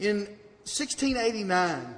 In 0.00 0.20
1689, 0.64 1.94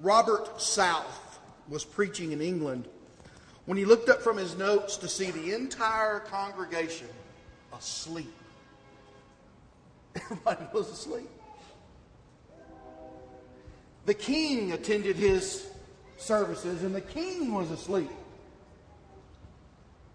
Robert 0.00 0.60
South 0.60 1.38
was 1.68 1.84
preaching 1.84 2.32
in 2.32 2.40
England 2.40 2.88
when 3.64 3.78
he 3.78 3.84
looked 3.84 4.08
up 4.08 4.20
from 4.20 4.36
his 4.36 4.58
notes 4.58 4.96
to 4.96 5.08
see 5.08 5.30
the 5.30 5.54
entire 5.54 6.18
congregation 6.18 7.06
asleep. 7.76 8.34
Everybody 10.16 10.66
was 10.72 10.90
asleep. 10.90 11.30
The 14.06 14.14
king 14.14 14.72
attended 14.72 15.14
his 15.14 15.68
services, 16.16 16.82
and 16.82 16.92
the 16.92 17.00
king 17.00 17.54
was 17.54 17.70
asleep. 17.70 18.10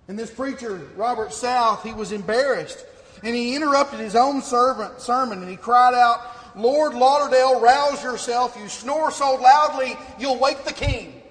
And 0.09 0.19
this 0.19 0.29
preacher, 0.29 0.81
Robert 0.97 1.31
South, 1.31 1.83
he 1.83 1.93
was 1.93 2.11
embarrassed. 2.11 2.85
And 3.23 3.33
he 3.33 3.55
interrupted 3.55 3.99
his 4.01 4.15
own 4.15 4.41
servant, 4.41 4.99
sermon 4.99 5.41
and 5.41 5.49
he 5.49 5.55
cried 5.55 5.93
out, 5.93 6.19
Lord 6.55 6.93
Lauderdale, 6.93 7.59
rouse 7.59 8.03
yourself. 8.03 8.57
You 8.61 8.67
snore 8.67 9.11
so 9.11 9.35
loudly, 9.35 9.97
you'll 10.19 10.37
wake 10.37 10.65
the 10.65 10.73
king. 10.73 11.21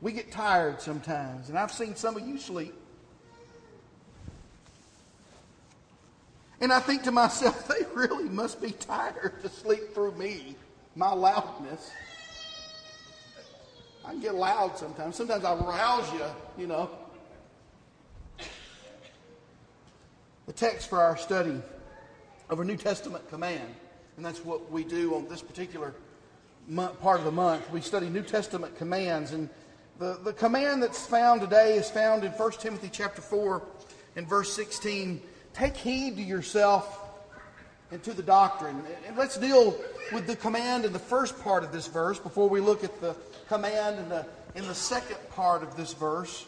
We 0.00 0.12
get 0.12 0.30
tired 0.30 0.80
sometimes, 0.80 1.48
and 1.48 1.58
I've 1.58 1.72
seen 1.72 1.96
some 1.96 2.16
of 2.16 2.26
you 2.26 2.38
sleep. 2.38 2.72
And 6.60 6.72
I 6.72 6.78
think 6.78 7.02
to 7.02 7.12
myself, 7.12 7.66
they 7.78 7.84
really 7.94 8.28
must 8.28 8.62
be 8.62 8.70
tired 8.70 9.42
to 9.42 9.48
sleep 9.48 9.92
through 9.92 10.12
me, 10.12 10.54
my 10.94 11.12
loudness. 11.12 11.90
I 14.04 14.14
get 14.14 14.36
loud 14.36 14.78
sometimes. 14.78 15.16
Sometimes 15.16 15.44
I 15.44 15.54
rouse 15.54 16.12
you, 16.12 16.24
you 16.56 16.66
know. 16.68 16.90
Text 20.58 20.90
for 20.90 21.00
our 21.00 21.16
study 21.16 21.62
of 22.50 22.58
a 22.58 22.64
New 22.64 22.76
Testament 22.76 23.28
command, 23.30 23.74
and 24.16 24.26
that's 24.26 24.44
what 24.44 24.72
we 24.72 24.82
do 24.82 25.14
on 25.14 25.28
this 25.28 25.40
particular 25.40 25.94
month, 26.66 27.00
part 27.00 27.20
of 27.20 27.24
the 27.24 27.30
month. 27.30 27.70
We 27.70 27.80
study 27.80 28.08
New 28.08 28.22
Testament 28.22 28.76
commands, 28.76 29.30
and 29.30 29.48
the, 30.00 30.18
the 30.24 30.32
command 30.32 30.82
that's 30.82 31.06
found 31.06 31.42
today 31.42 31.76
is 31.76 31.88
found 31.88 32.24
in 32.24 32.32
1 32.32 32.52
Timothy 32.52 32.88
chapter 32.90 33.22
4 33.22 33.62
and 34.16 34.28
verse 34.28 34.52
16. 34.52 35.22
Take 35.54 35.76
heed 35.76 36.16
to 36.16 36.22
yourself 36.22 37.08
and 37.92 38.02
to 38.02 38.12
the 38.12 38.22
doctrine. 38.22 38.82
And 39.06 39.16
let's 39.16 39.38
deal 39.38 39.78
with 40.12 40.26
the 40.26 40.34
command 40.34 40.84
in 40.84 40.92
the 40.92 40.98
first 40.98 41.40
part 41.40 41.62
of 41.62 41.70
this 41.70 41.86
verse 41.86 42.18
before 42.18 42.48
we 42.48 42.60
look 42.60 42.82
at 42.82 43.00
the 43.00 43.14
command 43.48 44.00
in 44.00 44.08
the, 44.08 44.26
in 44.56 44.66
the 44.66 44.74
second 44.74 45.18
part 45.30 45.62
of 45.62 45.76
this 45.76 45.92
verse. 45.94 46.46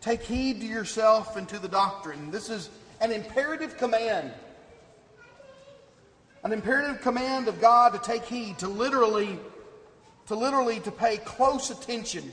Take 0.00 0.22
heed 0.22 0.58
to 0.58 0.66
yourself 0.66 1.36
and 1.36 1.48
to 1.50 1.60
the 1.60 1.68
doctrine. 1.68 2.32
This 2.32 2.50
is 2.50 2.68
an 3.02 3.10
imperative 3.10 3.76
command. 3.76 4.30
An 6.44 6.52
imperative 6.52 7.02
command 7.02 7.48
of 7.48 7.60
God 7.60 7.92
to 7.92 7.98
take 7.98 8.24
heed, 8.24 8.58
to 8.60 8.68
literally, 8.68 9.38
to 10.26 10.34
literally 10.34 10.80
to 10.80 10.90
pay 10.90 11.16
close 11.18 11.70
attention, 11.70 12.30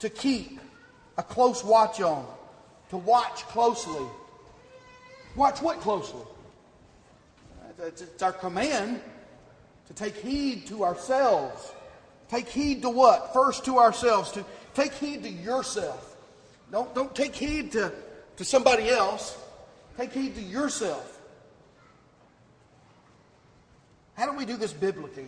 to 0.00 0.10
keep 0.10 0.60
a 1.16 1.22
close 1.22 1.64
watch 1.64 2.00
on, 2.00 2.26
to 2.90 2.96
watch 2.96 3.44
closely. 3.46 4.06
Watch 5.36 5.62
what 5.62 5.80
closely? 5.80 6.22
It's 7.78 8.22
our 8.22 8.32
command 8.32 9.00
to 9.86 9.94
take 9.94 10.16
heed 10.16 10.66
to 10.66 10.84
ourselves. 10.84 11.72
Take 12.28 12.48
heed 12.48 12.82
to 12.82 12.90
what? 12.90 13.32
First 13.32 13.64
to 13.64 13.78
ourselves. 13.78 14.32
To 14.32 14.44
take 14.74 14.92
heed 14.94 15.22
to 15.22 15.30
yourself. 15.30 16.16
Don't, 16.70 16.94
don't 16.94 17.14
take 17.14 17.34
heed 17.34 17.72
to, 17.72 17.92
to 18.40 18.44
somebody 18.46 18.88
else. 18.88 19.36
Take 19.98 20.14
heed 20.14 20.34
to 20.36 20.40
yourself. 20.40 21.20
How 24.14 24.24
do 24.24 24.34
we 24.34 24.46
do 24.46 24.56
this 24.56 24.72
biblically? 24.72 25.26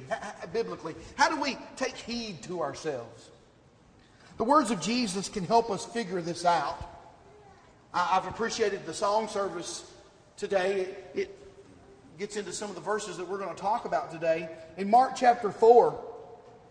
Biblically, 0.55 0.95
how 1.17 1.29
do 1.29 1.39
we 1.39 1.59
take 1.77 1.95
heed 1.95 2.42
to 2.45 2.63
ourselves? 2.63 3.29
The 4.39 4.45
words 4.45 4.70
of 4.70 4.81
Jesus 4.81 5.29
can 5.29 5.45
help 5.45 5.70
us 5.70 5.85
figure 5.85 6.23
this 6.23 6.47
out. 6.47 6.83
I've 7.92 8.27
appreciated 8.27 8.86
the 8.86 8.95
song 8.95 9.29
service 9.29 9.85
today. 10.39 10.89
It, 11.15 11.39
gets 12.19 12.36
into 12.36 12.53
some 12.53 12.70
of 12.70 12.77
the 12.77 12.81
verses 12.81 13.19
that 13.19 13.29
we're 13.29 13.39
going 13.39 13.55
to 13.55 13.61
talk 13.61 13.85
about 13.85 14.11
today. 14.11 14.48
In 14.79 14.89
Mark 14.89 15.17
chapter 15.17 15.51
4, 15.51 15.98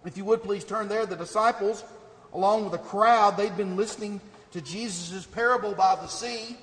if 0.06 0.18
you 0.18 0.26
would 0.26 0.42
please 0.42 0.64
turn 0.64 0.88
there, 0.88 1.06
the 1.06 1.16
disciples, 1.16 1.84
along 2.34 2.64
with 2.64 2.74
a 2.74 2.84
crowd, 2.84 3.38
they'd 3.38 3.58
been 3.58 3.76
listening 3.76 4.22
to 4.52 4.62
Jesus' 4.62 5.26
parable 5.26 5.74
by 5.74 5.96
the 5.96 6.08
sea. 6.08 6.58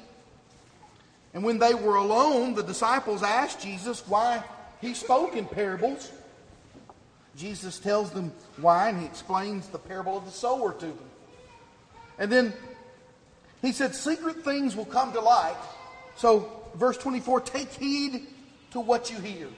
And 1.35 1.43
when 1.43 1.59
they 1.59 1.75
were 1.75 1.97
alone, 1.97 2.55
the 2.55 2.63
disciples 2.63 3.23
asked 3.23 3.61
Jesus 3.61 4.07
why 4.07 4.43
he 4.81 4.95
spoke 4.95 5.37
in 5.37 5.47
parables. 5.47 6.11
Jesus 7.37 7.79
tells 7.79 8.11
them 8.11 8.33
why, 8.57 8.89
and 8.89 8.99
he 8.99 9.07
explains 9.07 9.69
the 9.69 9.79
parable 9.79 10.17
of 10.17 10.25
the 10.25 10.31
sower 10.31 10.73
to 10.73 10.87
them. 10.87 11.11
And 12.19 12.33
then 12.33 12.53
he 13.63 13.73
said, 13.73 13.95
Secret 13.95 14.45
things 14.45 14.75
will 14.75 14.85
come 14.85 15.13
to 15.13 15.21
light. 15.21 15.57
So, 16.17 16.51
verse 16.75 16.99
24, 16.99 17.43
take 17.43 17.71
heed 17.73 18.27
to 18.73 18.81
what 18.81 19.11
you 19.11 19.19
hear. 19.19 19.49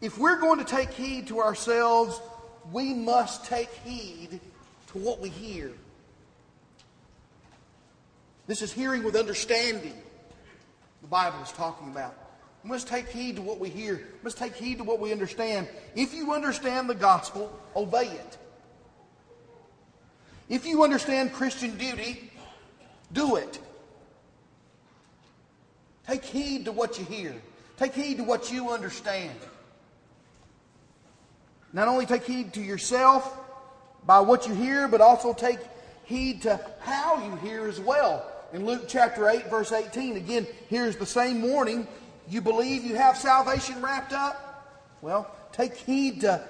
If 0.00 0.18
we're 0.18 0.38
going 0.38 0.58
to 0.58 0.64
take 0.64 0.90
heed 0.90 1.26
to 1.28 1.40
ourselves, 1.40 2.20
we 2.70 2.92
must 2.92 3.46
take 3.46 3.70
heed 3.84 4.40
to 4.92 4.98
what 4.98 5.20
we 5.20 5.28
hear. 5.28 5.72
This 8.48 8.62
is 8.62 8.72
hearing 8.72 9.04
with 9.04 9.14
understanding, 9.14 9.92
the 11.02 11.06
Bible 11.06 11.38
is 11.42 11.52
talking 11.52 11.88
about. 11.88 12.14
We 12.64 12.70
must 12.70 12.88
take 12.88 13.06
heed 13.10 13.36
to 13.36 13.42
what 13.42 13.60
we 13.60 13.68
hear. 13.68 13.96
We 13.96 14.24
must 14.24 14.38
take 14.38 14.54
heed 14.54 14.78
to 14.78 14.84
what 14.84 15.00
we 15.00 15.12
understand. 15.12 15.68
If 15.94 16.14
you 16.14 16.32
understand 16.32 16.88
the 16.88 16.94
gospel, 16.94 17.56
obey 17.76 18.06
it. 18.06 18.38
If 20.48 20.64
you 20.64 20.82
understand 20.82 21.34
Christian 21.34 21.76
duty, 21.76 22.32
do 23.12 23.36
it. 23.36 23.60
Take 26.06 26.24
heed 26.24 26.64
to 26.64 26.72
what 26.72 26.98
you 26.98 27.04
hear. 27.04 27.34
Take 27.76 27.94
heed 27.94 28.16
to 28.16 28.24
what 28.24 28.50
you 28.50 28.70
understand. 28.70 29.38
Not 31.74 31.86
only 31.86 32.06
take 32.06 32.24
heed 32.24 32.54
to 32.54 32.62
yourself 32.62 33.30
by 34.06 34.20
what 34.20 34.48
you 34.48 34.54
hear, 34.54 34.88
but 34.88 35.02
also 35.02 35.34
take 35.34 35.60
heed 36.04 36.42
to 36.42 36.58
how 36.80 37.22
you 37.22 37.36
hear 37.36 37.68
as 37.68 37.78
well. 37.78 38.24
In 38.52 38.64
Luke 38.64 38.84
chapter 38.88 39.28
8, 39.28 39.50
verse 39.50 39.72
18, 39.72 40.16
again, 40.16 40.46
here's 40.68 40.96
the 40.96 41.06
same 41.06 41.42
warning. 41.42 41.86
You 42.28 42.40
believe 42.40 42.84
you 42.84 42.96
have 42.96 43.16
salvation 43.16 43.80
wrapped 43.82 44.12
up? 44.12 44.88
Well, 45.02 45.30
take 45.52 45.74
heed 45.76 46.22
to 46.22 46.42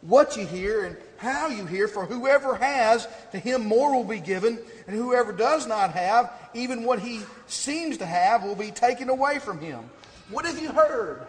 what 0.00 0.36
you 0.36 0.46
hear 0.46 0.84
and 0.84 0.96
how 1.16 1.48
you 1.48 1.66
hear, 1.66 1.86
for 1.88 2.06
whoever 2.06 2.54
has, 2.54 3.06
to 3.32 3.38
him 3.38 3.66
more 3.66 3.94
will 3.94 4.04
be 4.04 4.20
given, 4.20 4.58
and 4.86 4.96
whoever 4.96 5.32
does 5.32 5.66
not 5.66 5.92
have, 5.92 6.32
even 6.54 6.84
what 6.84 6.98
he 6.98 7.20
seems 7.46 7.98
to 7.98 8.06
have, 8.06 8.42
will 8.42 8.56
be 8.56 8.70
taken 8.70 9.08
away 9.08 9.38
from 9.38 9.60
him. 9.60 9.88
What 10.30 10.44
have 10.44 10.58
you 10.58 10.70
heard? 10.70 11.26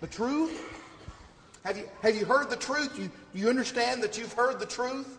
The 0.00 0.06
truth? 0.06 0.58
Have 1.64 1.76
you, 1.76 1.88
have 2.02 2.16
you 2.16 2.24
heard 2.24 2.48
the 2.50 2.56
truth? 2.56 2.98
You, 2.98 3.10
you 3.34 3.48
understand 3.48 4.02
that 4.02 4.16
you've 4.16 4.32
heard 4.32 4.58
the 4.58 4.66
truth? 4.66 5.18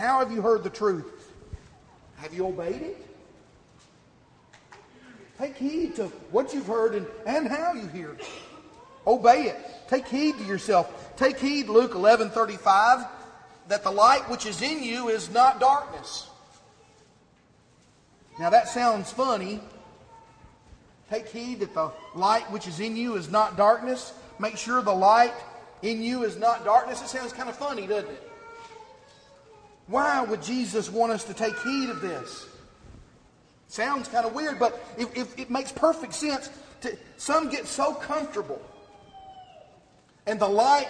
How 0.00 0.20
have 0.20 0.32
you 0.32 0.40
heard 0.40 0.64
the 0.64 0.70
truth? 0.70 1.30
Have 2.16 2.32
you 2.32 2.46
obeyed 2.46 2.80
it? 2.80 3.06
Take 5.38 5.58
heed 5.58 5.96
to 5.96 6.04
what 6.30 6.54
you've 6.54 6.66
heard 6.66 6.94
and, 6.94 7.06
and 7.26 7.46
how 7.46 7.74
you 7.74 7.86
hear. 7.88 8.16
Obey 9.06 9.42
it. 9.42 9.56
Take 9.88 10.08
heed 10.08 10.38
to 10.38 10.44
yourself. 10.44 11.14
Take 11.18 11.38
heed, 11.38 11.68
Luke 11.68 11.94
11 11.94 12.30
35, 12.30 13.04
that 13.68 13.84
the 13.84 13.90
light 13.90 14.22
which 14.30 14.46
is 14.46 14.62
in 14.62 14.82
you 14.82 15.10
is 15.10 15.30
not 15.30 15.60
darkness. 15.60 16.28
Now 18.38 18.48
that 18.48 18.70
sounds 18.70 19.12
funny. 19.12 19.60
Take 21.10 21.28
heed 21.28 21.60
that 21.60 21.74
the 21.74 21.92
light 22.14 22.50
which 22.50 22.66
is 22.66 22.80
in 22.80 22.96
you 22.96 23.16
is 23.16 23.30
not 23.30 23.58
darkness. 23.58 24.14
Make 24.38 24.56
sure 24.56 24.80
the 24.80 24.94
light 24.94 25.34
in 25.82 26.02
you 26.02 26.24
is 26.24 26.38
not 26.38 26.64
darkness. 26.64 27.02
It 27.02 27.08
sounds 27.08 27.34
kind 27.34 27.50
of 27.50 27.56
funny, 27.56 27.86
doesn't 27.86 28.08
it? 28.08 28.29
Why 29.90 30.22
would 30.22 30.40
Jesus 30.40 30.88
want 30.88 31.10
us 31.10 31.24
to 31.24 31.34
take 31.34 31.58
heed 31.58 31.90
of 31.90 32.00
this? 32.00 32.46
Sounds 33.66 34.06
kind 34.06 34.24
of 34.24 34.32
weird, 34.32 34.60
but 34.60 34.80
if, 34.96 35.16
if 35.16 35.36
it 35.36 35.50
makes 35.50 35.72
perfect 35.72 36.14
sense. 36.14 36.48
To, 36.82 36.96
some 37.16 37.50
get 37.50 37.66
so 37.66 37.92
comfortable 37.92 38.62
and 40.26 40.40
the 40.40 40.48
light 40.48 40.88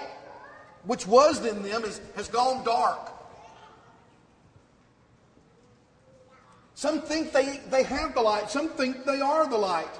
which 0.84 1.06
was 1.06 1.44
in 1.44 1.62
them 1.62 1.82
is, 1.82 2.00
has 2.14 2.28
gone 2.28 2.62
dark. 2.64 3.10
Some 6.74 7.00
think 7.00 7.32
they, 7.32 7.58
they 7.70 7.82
have 7.82 8.14
the 8.14 8.20
light, 8.20 8.50
some 8.50 8.68
think 8.68 9.04
they 9.04 9.20
are 9.20 9.48
the 9.48 9.56
light. 9.56 9.98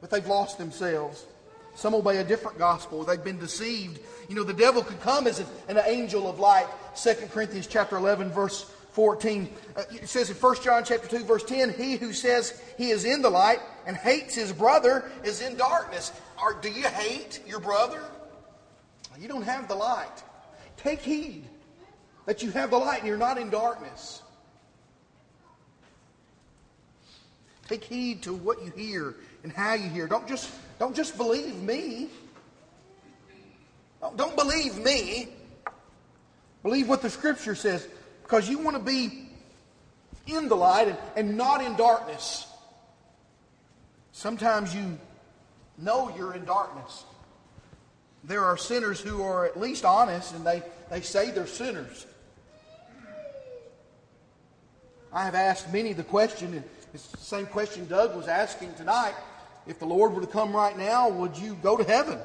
But 0.00 0.10
they've 0.10 0.26
lost 0.26 0.58
themselves. 0.58 1.24
Some 1.76 1.94
obey 1.94 2.16
a 2.16 2.24
different 2.24 2.58
gospel. 2.58 3.04
They've 3.04 3.22
been 3.22 3.38
deceived. 3.38 4.00
You 4.28 4.34
know, 4.34 4.42
the 4.42 4.54
devil 4.54 4.82
could 4.82 5.00
come 5.02 5.26
as 5.26 5.44
an 5.68 5.78
angel 5.84 6.28
of 6.28 6.40
light. 6.40 6.66
2 6.96 7.14
Corinthians 7.30 7.66
chapter 7.66 7.96
11, 7.96 8.30
verse 8.30 8.64
14. 8.92 9.50
Uh, 9.76 9.82
it 9.92 10.08
says 10.08 10.30
in 10.30 10.36
1 10.36 10.56
John 10.62 10.82
chapter 10.84 11.06
2, 11.06 11.24
verse 11.24 11.44
10, 11.44 11.74
He 11.74 11.96
who 11.96 12.14
says 12.14 12.60
he 12.78 12.88
is 12.88 13.04
in 13.04 13.20
the 13.20 13.28
light 13.28 13.60
and 13.86 13.94
hates 13.94 14.34
his 14.34 14.54
brother 14.54 15.10
is 15.22 15.42
in 15.42 15.56
darkness. 15.56 16.12
Or 16.42 16.54
do 16.54 16.70
you 16.70 16.84
hate 16.84 17.40
your 17.46 17.60
brother? 17.60 18.02
You 19.20 19.28
don't 19.28 19.42
have 19.42 19.68
the 19.68 19.74
light. 19.74 20.22
Take 20.78 21.00
heed 21.00 21.44
that 22.24 22.42
you 22.42 22.50
have 22.52 22.70
the 22.70 22.78
light 22.78 23.00
and 23.00 23.08
you're 23.08 23.18
not 23.18 23.36
in 23.36 23.50
darkness. 23.50 24.22
Take 27.68 27.84
heed 27.84 28.22
to 28.22 28.32
what 28.32 28.62
you 28.64 28.72
hear 28.74 29.14
and 29.42 29.52
how 29.52 29.74
you 29.74 29.88
hear. 29.88 30.06
Don't 30.06 30.26
just, 30.28 30.50
don't 30.78 30.94
just 30.94 31.16
believe 31.16 31.54
me. 31.56 32.08
Don't 34.16 34.36
believe 34.36 34.76
me. 34.78 35.28
Believe 36.62 36.88
what 36.88 37.02
the 37.02 37.10
scripture 37.10 37.54
says 37.54 37.86
because 38.22 38.48
you 38.48 38.58
want 38.58 38.76
to 38.76 38.82
be 38.82 39.28
in 40.26 40.48
the 40.48 40.56
light 40.56 40.88
and, 40.88 40.98
and 41.14 41.36
not 41.36 41.62
in 41.62 41.76
darkness. 41.76 42.46
Sometimes 44.12 44.74
you 44.74 44.98
know 45.78 46.12
you're 46.16 46.34
in 46.34 46.44
darkness. 46.44 47.04
There 48.24 48.44
are 48.44 48.56
sinners 48.56 49.00
who 49.00 49.22
are 49.22 49.46
at 49.46 49.58
least 49.58 49.84
honest 49.84 50.34
and 50.34 50.44
they, 50.44 50.62
they 50.90 51.00
say 51.00 51.30
they're 51.30 51.46
sinners. 51.46 52.06
I 55.12 55.24
have 55.24 55.34
asked 55.34 55.72
many 55.72 55.92
the 55.92 56.02
question, 56.02 56.52
and 56.52 56.64
it's 56.92 57.06
the 57.06 57.16
same 57.16 57.46
question 57.46 57.86
Doug 57.86 58.14
was 58.14 58.28
asking 58.28 58.74
tonight. 58.74 59.14
If 59.66 59.78
the 59.78 59.86
Lord 59.86 60.14
were 60.14 60.20
to 60.20 60.26
come 60.26 60.54
right 60.54 60.76
now, 60.76 61.08
would 61.08 61.36
you 61.36 61.56
go 61.62 61.76
to 61.76 61.84
heaven? 61.84 62.18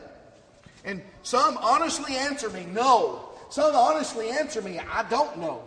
And 0.84 1.02
some 1.24 1.58
honestly 1.58 2.16
answer 2.16 2.50
me, 2.50 2.66
no. 2.66 3.30
Some 3.50 3.76
honestly 3.76 4.30
answer 4.30 4.62
me, 4.62 4.80
I 4.80 5.04
don't 5.10 5.38
know. 5.40 5.64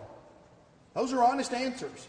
Those 0.95 1.13
are 1.13 1.23
honest 1.23 1.53
answers. 1.53 2.09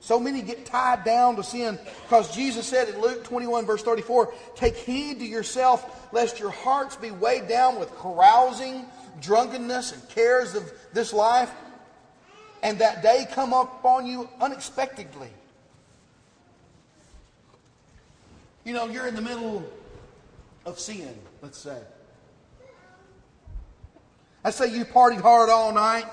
So 0.00 0.20
many 0.20 0.40
get 0.42 0.66
tied 0.66 1.04
down 1.04 1.36
to 1.36 1.42
sin 1.42 1.78
because 2.04 2.34
Jesus 2.34 2.66
said 2.66 2.88
in 2.88 3.00
Luke 3.00 3.24
21, 3.24 3.66
verse 3.66 3.82
34, 3.82 4.32
Take 4.54 4.76
heed 4.76 5.18
to 5.18 5.24
yourself 5.24 6.12
lest 6.12 6.38
your 6.38 6.50
hearts 6.50 6.94
be 6.96 7.10
weighed 7.10 7.48
down 7.48 7.80
with 7.80 7.92
carousing, 7.96 8.86
drunkenness, 9.20 9.92
and 9.92 10.08
cares 10.10 10.54
of 10.54 10.70
this 10.92 11.12
life, 11.12 11.50
and 12.62 12.78
that 12.78 13.02
day 13.02 13.26
come 13.32 13.52
upon 13.52 14.06
you 14.06 14.28
unexpectedly. 14.40 15.30
You 18.66 18.72
know, 18.72 18.88
you're 18.88 19.06
in 19.06 19.14
the 19.14 19.22
middle 19.22 19.64
of 20.64 20.80
sin, 20.80 21.16
let's 21.40 21.56
say. 21.56 21.78
Let's 24.42 24.56
say 24.56 24.76
you 24.76 24.84
partied 24.84 25.20
hard 25.20 25.50
all 25.50 25.72
night. 25.72 26.06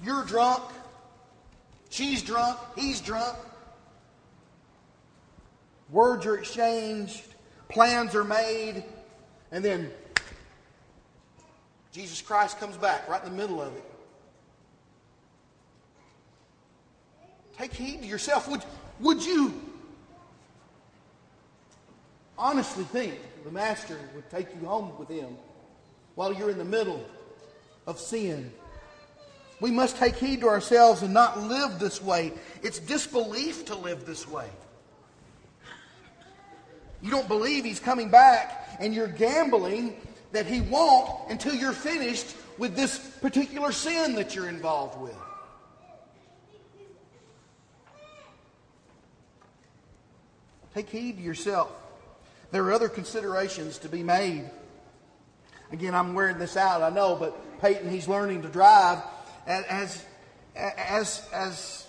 You're 0.00 0.22
drunk. 0.22 0.62
She's 1.90 2.22
drunk. 2.22 2.56
He's 2.76 3.00
drunk. 3.00 3.36
Words 5.90 6.24
are 6.24 6.38
exchanged. 6.38 7.22
Plans 7.68 8.14
are 8.14 8.22
made. 8.22 8.84
And 9.50 9.64
then 9.64 9.90
Jesus 11.90 12.22
Christ 12.22 12.60
comes 12.60 12.76
back 12.76 13.08
right 13.08 13.24
in 13.24 13.30
the 13.30 13.36
middle 13.36 13.60
of 13.60 13.74
it. 13.74 13.84
Take 17.58 17.72
heed 17.72 18.02
to 18.02 18.06
yourself. 18.06 18.46
Would, 18.46 18.62
would 19.00 19.24
you 19.24 19.65
honestly 22.38 22.84
think 22.84 23.14
the 23.44 23.50
Master 23.50 23.98
would 24.14 24.28
take 24.30 24.48
you 24.60 24.66
home 24.66 24.92
with 24.98 25.08
him 25.08 25.36
while 26.14 26.32
you're 26.32 26.50
in 26.50 26.58
the 26.58 26.64
middle 26.64 27.04
of 27.86 27.98
sin? 27.98 28.52
We 29.60 29.70
must 29.70 29.96
take 29.96 30.16
heed 30.16 30.40
to 30.40 30.48
ourselves 30.48 31.02
and 31.02 31.14
not 31.14 31.40
live 31.40 31.78
this 31.78 32.02
way. 32.02 32.32
It's 32.62 32.78
disbelief 32.78 33.64
to 33.66 33.74
live 33.74 34.04
this 34.04 34.28
way. 34.28 34.48
You 37.02 37.10
don't 37.10 37.28
believe 37.28 37.64
he's 37.64 37.80
coming 37.80 38.10
back, 38.10 38.76
and 38.80 38.94
you're 38.94 39.06
gambling 39.06 39.96
that 40.32 40.46
he 40.46 40.60
won't 40.60 41.30
until 41.30 41.54
you're 41.54 41.72
finished 41.72 42.34
with 42.58 42.74
this 42.74 42.98
particular 42.98 43.72
sin 43.72 44.14
that 44.16 44.34
you're 44.34 44.48
involved 44.48 45.00
with. 45.00 45.16
Take 50.74 50.90
heed 50.90 51.16
to 51.16 51.22
yourself. 51.22 51.70
There 52.56 52.64
are 52.64 52.72
other 52.72 52.88
considerations 52.88 53.76
to 53.80 53.88
be 53.90 54.02
made. 54.02 54.50
Again, 55.72 55.94
I'm 55.94 56.14
wearing 56.14 56.38
this 56.38 56.56
out, 56.56 56.80
I 56.80 56.88
know, 56.88 57.14
but 57.14 57.60
Peyton, 57.60 57.90
he's 57.90 58.08
learning 58.08 58.40
to 58.40 58.48
drive 58.48 59.02
as, 59.46 60.02
as, 60.56 61.28
as, 61.34 61.86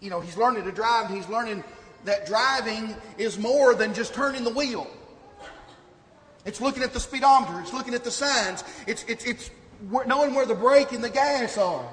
you 0.00 0.10
know, 0.10 0.20
he's 0.20 0.36
learning 0.36 0.64
to 0.64 0.70
drive, 0.70 1.08
he's 1.08 1.26
learning 1.30 1.64
that 2.04 2.26
driving 2.26 2.94
is 3.16 3.38
more 3.38 3.74
than 3.74 3.94
just 3.94 4.12
turning 4.12 4.44
the 4.44 4.50
wheel. 4.50 4.86
It's 6.44 6.60
looking 6.60 6.82
at 6.82 6.92
the 6.92 7.00
speedometer, 7.00 7.58
it's 7.62 7.72
looking 7.72 7.94
at 7.94 8.04
the 8.04 8.10
signs, 8.10 8.64
it's, 8.86 9.02
it's, 9.04 9.24
it's 9.24 9.50
knowing 9.80 10.34
where 10.34 10.44
the 10.44 10.54
brake 10.54 10.92
and 10.92 11.02
the 11.02 11.08
gas 11.08 11.56
are. 11.56 11.88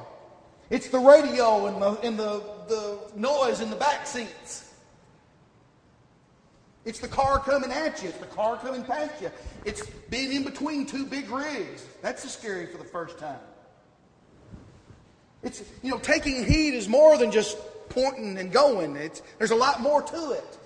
It's 0.70 0.90
the 0.90 1.00
radio 1.00 1.68
and 1.68 1.82
the, 1.82 1.92
and 2.02 2.20
the, 2.20 2.44
the 2.68 3.00
noise 3.16 3.62
in 3.62 3.70
the 3.70 3.78
back 3.78 4.06
seats. 4.06 4.71
It's 6.84 7.00
the 7.00 7.08
car 7.08 7.40
coming 7.40 7.72
at 7.72 8.02
you. 8.02 8.10
It's 8.10 8.18
the 8.18 8.26
car 8.26 8.58
coming 8.58 8.84
past 8.84 9.22
you. 9.22 9.32
It's 9.66 9.86
being 10.10 10.34
in 10.34 10.44
between 10.44 10.86
two 10.86 11.06
big 11.06 11.30
rigs. 11.30 11.86
That's 12.02 12.30
scary 12.30 12.66
for 12.66 12.78
the 12.78 12.84
first 12.84 13.20
time. 13.20 13.40
It's, 15.44 15.64
you 15.84 15.92
know, 15.92 16.00
taking 16.00 16.44
heed 16.46 16.74
is 16.74 16.88
more 16.88 17.18
than 17.18 17.32
just 17.32 17.58
pointing 17.90 18.38
and 18.38 18.52
going. 18.52 18.96
It's, 18.96 19.22
there's 19.38 19.52
a 19.52 19.56
lot 19.56 19.82
more 19.82 20.02
to 20.02 20.32
it. 20.32 20.58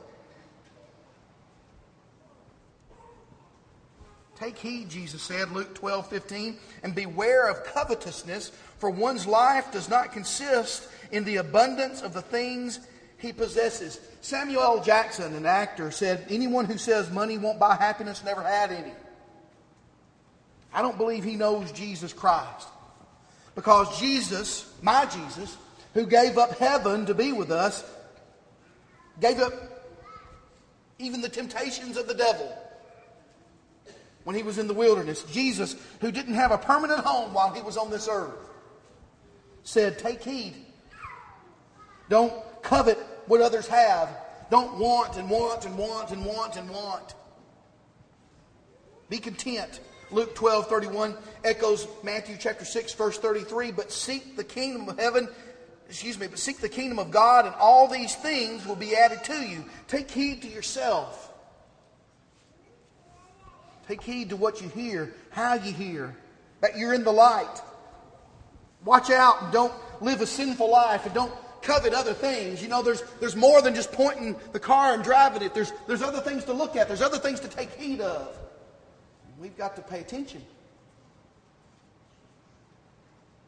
Take 4.36 4.58
heed, 4.58 4.90
Jesus 4.90 5.22
said, 5.22 5.52
Luke 5.52 5.74
12, 5.76 6.10
15, 6.10 6.58
and 6.84 6.94
beware 6.94 7.50
of 7.50 7.64
covetousness, 7.64 8.50
for 8.80 8.90
one's 8.90 9.26
life 9.26 9.72
does 9.72 9.90
not 9.90 10.12
consist 10.12 10.90
in 11.12 11.24
the 11.24 11.38
abundance 11.38 12.02
of 12.02 12.14
the 12.14 12.22
things 12.22 12.82
he 13.18 13.34
possesses. 13.34 14.00
Samuel 14.22 14.62
L. 14.62 14.84
Jackson, 14.84 15.36
an 15.36 15.46
actor, 15.46 15.92
said, 15.92 16.26
Anyone 16.30 16.66
who 16.66 16.78
says 16.78 17.10
money 17.12 17.38
won't 17.38 17.60
buy 17.60 17.76
happiness 17.76 18.24
never 18.24 18.42
had 18.42 18.72
any. 18.72 18.94
I 20.74 20.82
don't 20.82 20.98
believe 20.98 21.24
he 21.24 21.36
knows 21.36 21.72
Jesus 21.72 22.12
Christ. 22.12 22.68
Because 23.56 24.00
Jesus, 24.00 24.72
my 24.82 25.06
Jesus, 25.06 25.56
who 25.94 26.06
gave 26.06 26.38
up 26.38 26.58
heaven 26.58 27.06
to 27.06 27.14
be 27.14 27.32
with 27.32 27.52
us, 27.52 27.84
gave 29.22 29.40
up 29.40 29.54
even 31.00 31.22
the 31.22 31.30
temptations 31.30 31.96
of 31.96 32.08
the 32.08 32.14
devil 32.14 32.58
when 34.26 34.36
he 34.36 34.44
was 34.44 34.58
in 34.58 34.68
the 34.68 34.74
wilderness. 34.74 35.24
Jesus, 35.24 35.76
who 36.02 36.12
didn't 36.12 36.34
have 36.34 36.52
a 36.52 36.58
permanent 36.58 37.00
home 37.00 37.34
while 37.34 37.54
he 37.54 37.62
was 37.62 37.78
on 37.78 37.90
this 37.90 38.10
earth, 38.12 38.34
said, 39.64 39.98
Take 39.98 40.22
heed. 40.22 40.54
Don't 42.10 42.34
covet 42.66 42.98
what 43.28 43.42
others 43.42 43.68
have. 43.68 44.10
Don't 44.52 44.78
want 44.78 45.18
and 45.18 45.30
want 45.30 45.66
and 45.66 45.78
want 45.78 46.12
and 46.12 46.26
want 46.26 46.58
and 46.58 46.70
want. 46.70 47.16
Be 49.10 49.18
content 49.20 49.80
Luke 50.12 50.36
12, 50.36 50.68
31 50.68 51.16
echoes 51.44 51.88
Matthew 52.04 52.38
chapter 52.40 52.66
6, 52.66 52.94
verse 52.94 53.18
33. 53.18 53.72
But 53.72 53.92
seek 53.92 54.36
the 54.36 54.44
kingdom 54.44 54.88
of 54.88 55.00
heaven, 55.00 55.28
excuse 55.90 56.20
me, 56.20 56.28
but 56.28 56.40
seek 56.40 56.60
the 56.60 56.70
kingdom 56.70 57.00
of 57.00 57.12
God, 57.12 57.46
and 57.46 57.56
all 57.56 57.88
these 57.88 58.16
things 58.16 58.66
will 58.66 58.76
be 58.76 58.96
added 58.96 59.24
to 59.26 59.46
you. 59.46 59.66
Take 59.88 60.10
heed 60.12 60.42
to 60.44 60.48
yourself. 60.48 61.34
Take 63.88 64.02
heed 64.02 64.30
to 64.30 64.36
what 64.36 64.62
you 64.62 64.70
hear, 64.70 65.14
how 65.32 65.56
you 65.56 65.72
hear, 65.72 66.16
that 66.62 66.78
you're 66.78 66.94
in 66.94 67.04
the 67.04 67.12
light. 67.12 67.62
Watch 68.84 69.10
out 69.10 69.42
and 69.44 69.52
don't 69.52 69.74
live 70.02 70.22
a 70.22 70.28
sinful 70.28 70.70
life 70.70 71.06
and 71.06 71.14
don't 71.14 71.34
covet 71.66 71.94
other 71.94 72.14
things. 72.14 72.62
You 72.62 72.70
know, 72.70 72.82
there's, 72.82 73.04
there's 73.20 73.36
more 73.36 73.62
than 73.62 73.76
just 73.76 73.92
pointing 73.92 74.36
the 74.54 74.60
car 74.60 74.94
and 74.94 75.04
driving 75.04 75.42
it. 75.42 75.54
There's, 75.54 75.74
there's 75.88 76.02
other 76.02 76.22
things 76.22 76.46
to 76.46 76.54
look 76.54 76.76
at. 76.76 76.88
There's 76.88 77.02
other 77.02 77.18
things 77.18 77.42
to 77.42 77.48
take 77.50 77.74
heed 77.74 78.00
of. 78.00 78.38
We've 79.38 79.58
got 79.58 79.76
to 79.76 79.82
pay 79.82 80.00
attention 80.00 80.42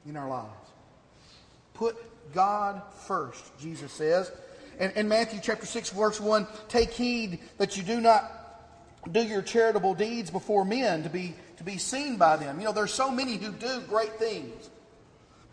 in 0.06 0.18
our 0.18 0.28
lives. 0.28 0.52
Put 1.74 1.96
God 2.34 2.82
first, 3.06 3.58
Jesus 3.60 3.92
says. 3.94 4.32
And 4.80 4.92
in 4.94 5.08
Matthew 5.08 5.40
chapter 5.42 5.66
6, 5.66 5.92
verse 5.92 6.20
1, 6.20 6.48
take 6.68 6.92
heed 6.92 7.40
that 7.58 7.78
you 7.78 7.84
do 7.84 8.02
not 8.02 8.32
do 9.12 9.24
your 9.24 9.42
charitable 9.42 9.94
deeds 9.94 10.30
before 10.30 10.66
men 10.66 11.04
to 11.04 11.10
be, 11.10 11.36
to 11.58 11.64
be 11.64 11.78
seen 11.78 12.18
by 12.18 12.36
them. 12.38 12.60
You 12.60 12.66
know, 12.66 12.72
there's 12.74 12.94
so 12.94 13.10
many 13.10 13.38
who 13.38 13.52
do 13.52 13.82
great 13.88 14.14
things, 14.16 14.70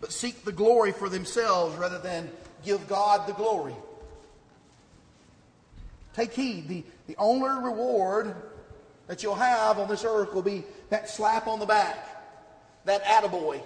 but 0.04 0.12
seek 0.12 0.44
the 0.44 0.52
glory 0.52 0.92
for 0.92 1.08
themselves 1.08 1.74
rather 1.78 1.98
than 1.98 2.30
give 2.62 2.86
God 2.88 3.26
the 3.26 3.32
glory. 3.32 3.74
Take 6.12 6.34
heed. 6.34 6.68
The, 6.68 6.84
the 7.06 7.16
only 7.16 7.48
reward 7.48 8.36
that 9.06 9.22
you'll 9.22 9.34
have 9.34 9.78
on 9.78 9.88
this 9.88 10.04
earth 10.04 10.34
will 10.34 10.42
be 10.42 10.62
that 10.90 11.08
slap 11.08 11.46
on 11.46 11.58
the 11.58 11.64
back, 11.64 12.06
that 12.84 13.02
attaboy. 13.02 13.62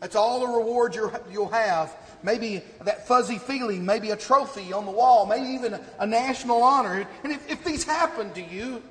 That's 0.00 0.16
all 0.16 0.40
the 0.40 0.58
reward 0.58 0.94
you'll 0.94 1.48
have. 1.48 1.96
Maybe 2.22 2.60
that 2.82 3.08
fuzzy 3.08 3.38
feeling, 3.38 3.86
maybe 3.86 4.10
a 4.10 4.16
trophy 4.18 4.74
on 4.74 4.84
the 4.84 4.92
wall, 4.92 5.24
maybe 5.24 5.48
even 5.48 5.80
a, 5.98 6.06
national 6.06 6.62
honor. 6.62 7.08
And 7.24 7.32
if, 7.32 7.50
if 7.50 7.64
these 7.64 7.84
happen 7.84 8.34
to 8.34 8.42
you, 8.42 8.82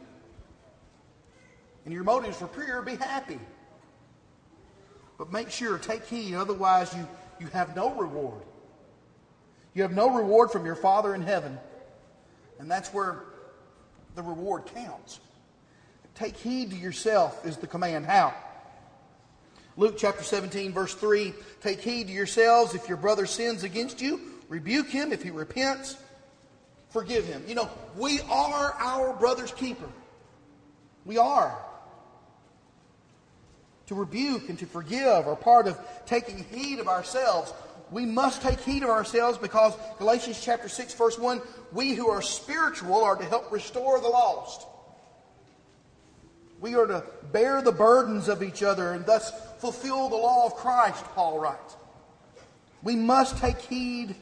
and 1.85 1.93
your 1.93 2.03
motives 2.03 2.41
were 2.41 2.47
pure, 2.47 2.81
be 2.81 2.95
happy. 2.95 3.39
But 5.19 5.33
make 5.33 5.51
sure, 5.51 5.77
take 5.77 6.05
heed, 6.05 6.33
otherwise 6.33 6.95
you, 6.95 7.05
you 7.41 7.47
have 7.47 7.75
no 7.75 7.93
reward. 7.93 8.41
You 9.75 9.83
have 9.83 9.91
no 9.91 10.15
reward 10.15 10.49
from 10.49 10.65
your 10.65 10.75
Father 10.75 11.13
in 11.13 11.21
heaven. 11.21 11.59
And 12.57 12.71
that's 12.71 12.93
where 12.93 13.23
the 14.15 14.23
reward 14.23 14.65
counts. 14.73 15.19
Take 16.15 16.37
heed 16.37 16.71
to 16.71 16.77
yourself 16.77 17.45
is 17.45 17.57
the 17.57 17.67
command. 17.67 18.05
How? 18.05 18.33
Luke 19.75 19.95
chapter 19.97 20.23
17, 20.23 20.71
verse 20.71 20.95
3 20.95 21.33
Take 21.61 21.81
heed 21.81 22.07
to 22.07 22.13
yourselves. 22.13 22.73
If 22.73 22.87
your 22.87 22.97
brother 22.97 23.25
sins 23.25 23.63
against 23.63 24.01
you, 24.01 24.21
rebuke 24.47 24.87
him. 24.87 25.11
If 25.11 25.21
he 25.21 25.31
repents, 25.31 25.97
forgive 26.89 27.25
him. 27.25 27.43
You 27.45 27.55
know, 27.55 27.69
we 27.97 28.21
are 28.29 28.73
our 28.79 29.13
brother's 29.13 29.51
keeper. 29.51 29.89
We 31.03 31.17
are. 31.17 31.57
To 33.89 33.95
rebuke 33.95 34.49
and 34.49 34.59
to 34.59 34.67
forgive 34.67 35.27
are 35.27 35.35
part 35.35 35.67
of 35.67 35.75
taking 36.05 36.43
heed 36.43 36.77
of 36.77 36.87
ourselves. 36.87 37.51
We 37.89 38.05
must 38.05 38.43
take 38.43 38.59
heed 38.59 38.83
of 38.83 38.89
ourselves 38.89 39.39
because 39.39 39.73
Galatians 39.97 40.39
chapter 40.39 40.69
6, 40.69 40.93
verse 40.93 41.17
1 41.17 41.41
we 41.71 41.95
who 41.95 42.07
are 42.07 42.21
spiritual 42.21 43.03
are 43.03 43.15
to 43.15 43.25
help 43.25 43.51
restore 43.51 43.99
the 43.99 44.07
lost. 44.07 44.67
We 46.59 46.75
are 46.75 46.85
to 46.85 47.03
bear 47.31 47.63
the 47.63 47.71
burdens 47.71 48.27
of 48.27 48.43
each 48.43 48.61
other 48.61 48.91
and 48.91 49.07
thus 49.07 49.31
fulfill 49.57 50.07
the 50.09 50.17
law 50.17 50.45
of 50.45 50.53
Christ, 50.53 51.03
Paul 51.15 51.39
writes. 51.39 51.75
We 52.83 52.95
must 52.95 53.39
take 53.39 53.57
heed 53.57 54.15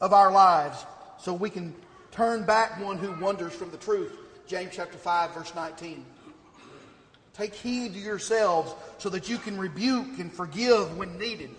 of 0.00 0.12
our 0.12 0.32
lives 0.32 0.84
so 1.20 1.32
we 1.32 1.50
can 1.50 1.76
turn 2.10 2.42
back 2.42 2.80
one 2.84 2.98
who 2.98 3.12
wanders 3.22 3.52
from 3.52 3.70
the 3.70 3.76
truth. 3.76 4.18
James 4.48 4.72
chapter 4.72 4.98
5, 4.98 5.32
verse 5.32 5.54
19. 5.54 6.04
Take 7.40 7.54
heed 7.54 7.94
to 7.94 7.98
yourselves 7.98 8.74
so 8.98 9.08
that 9.08 9.28
you 9.28 9.38
can 9.38 9.58
rebuke 9.58 10.18
and 10.18 10.32
forgive 10.32 10.96
when 10.96 11.18
needed. 11.18 11.50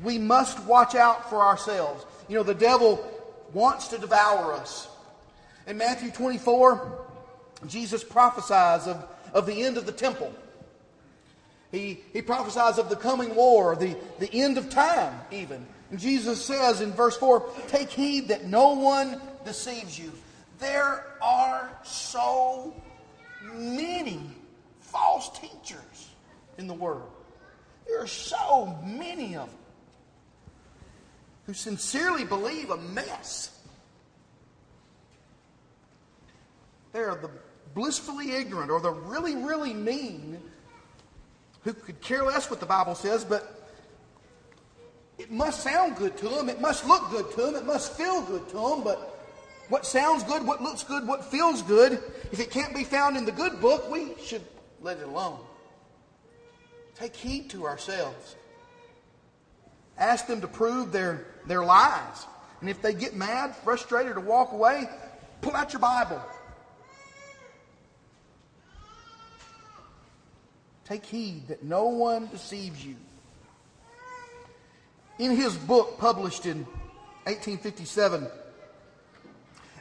We 0.00 0.18
must 0.18 0.62
watch 0.64 0.94
out 0.94 1.30
for 1.30 1.42
ourselves. 1.42 2.04
You 2.28 2.36
know, 2.36 2.42
the 2.42 2.54
devil 2.54 3.04
wants 3.52 3.88
to 3.88 3.98
devour 3.98 4.52
us. 4.52 4.88
In 5.66 5.78
Matthew 5.78 6.10
24, 6.10 7.06
Jesus 7.66 8.04
prophesies 8.04 8.86
of 8.86 9.04
of 9.32 9.46
the 9.46 9.62
end 9.62 9.76
of 9.76 9.86
the 9.86 9.92
temple. 9.92 10.32
He, 11.70 12.00
he 12.12 12.22
prophesies 12.22 12.78
of 12.78 12.88
the 12.88 12.96
coming 12.96 13.34
war, 13.34 13.76
the, 13.76 13.96
the 14.18 14.32
end 14.32 14.56
of 14.56 14.70
time, 14.70 15.14
even. 15.30 15.66
And 15.90 15.98
Jesus 15.98 16.42
says 16.42 16.80
in 16.80 16.92
verse 16.92 17.16
4 17.16 17.46
Take 17.68 17.90
heed 17.90 18.28
that 18.28 18.46
no 18.46 18.74
one 18.74 19.20
deceives 19.44 19.98
you. 19.98 20.12
There 20.58 21.04
are 21.20 21.70
so 21.84 22.74
many 23.52 24.20
false 24.90 25.30
teachers 25.38 26.10
in 26.58 26.66
the 26.66 26.74
world. 26.74 27.10
There 27.86 28.02
are 28.02 28.06
so 28.06 28.78
many 28.84 29.36
of 29.36 29.48
them 29.48 29.58
who 31.46 31.54
sincerely 31.54 32.24
believe 32.24 32.70
a 32.70 32.76
mess. 32.76 33.50
They're 36.92 37.14
the 37.14 37.30
blissfully 37.74 38.32
ignorant 38.32 38.70
or 38.70 38.80
the 38.80 38.90
really, 38.90 39.36
really 39.36 39.72
mean 39.72 40.38
who 41.64 41.72
could 41.72 42.00
care 42.00 42.22
less 42.22 42.50
what 42.50 42.60
the 42.60 42.66
Bible 42.66 42.94
says, 42.94 43.24
but 43.24 43.58
it 45.18 45.30
must 45.30 45.62
sound 45.62 45.96
good 45.96 46.16
to 46.18 46.28
them. 46.28 46.48
It 46.48 46.60
must 46.60 46.86
look 46.86 47.10
good 47.10 47.30
to 47.32 47.36
them. 47.36 47.54
It 47.56 47.64
must 47.64 47.92
feel 47.94 48.22
good 48.22 48.48
to 48.50 48.54
them. 48.54 48.84
But 48.84 49.18
what 49.68 49.84
sounds 49.84 50.22
good, 50.24 50.46
what 50.46 50.62
looks 50.62 50.82
good, 50.82 51.06
what 51.06 51.24
feels 51.24 51.62
good, 51.62 51.94
if 52.30 52.40
it 52.40 52.50
can't 52.50 52.74
be 52.74 52.84
found 52.84 53.16
in 53.16 53.24
the 53.24 53.32
good 53.32 53.60
book, 53.60 53.90
we 53.90 54.14
should 54.22 54.42
let 54.80 54.98
it 54.98 55.06
alone. 55.06 55.40
Take 56.94 57.14
heed 57.14 57.50
to 57.50 57.66
ourselves. 57.66 58.36
Ask 59.96 60.26
them 60.26 60.40
to 60.40 60.48
prove 60.48 60.92
their, 60.92 61.26
their 61.46 61.64
lies. 61.64 62.26
And 62.60 62.68
if 62.68 62.82
they 62.82 62.94
get 62.94 63.14
mad, 63.14 63.54
frustrated, 63.56 64.16
or 64.16 64.20
walk 64.20 64.52
away, 64.52 64.88
pull 65.40 65.54
out 65.54 65.72
your 65.72 65.80
Bible. 65.80 66.22
Take 70.84 71.04
heed 71.04 71.48
that 71.48 71.62
no 71.62 71.86
one 71.86 72.28
deceives 72.28 72.84
you. 72.84 72.96
In 75.18 75.36
his 75.36 75.56
book 75.56 75.98
published 75.98 76.46
in 76.46 76.64
1857, 77.24 78.26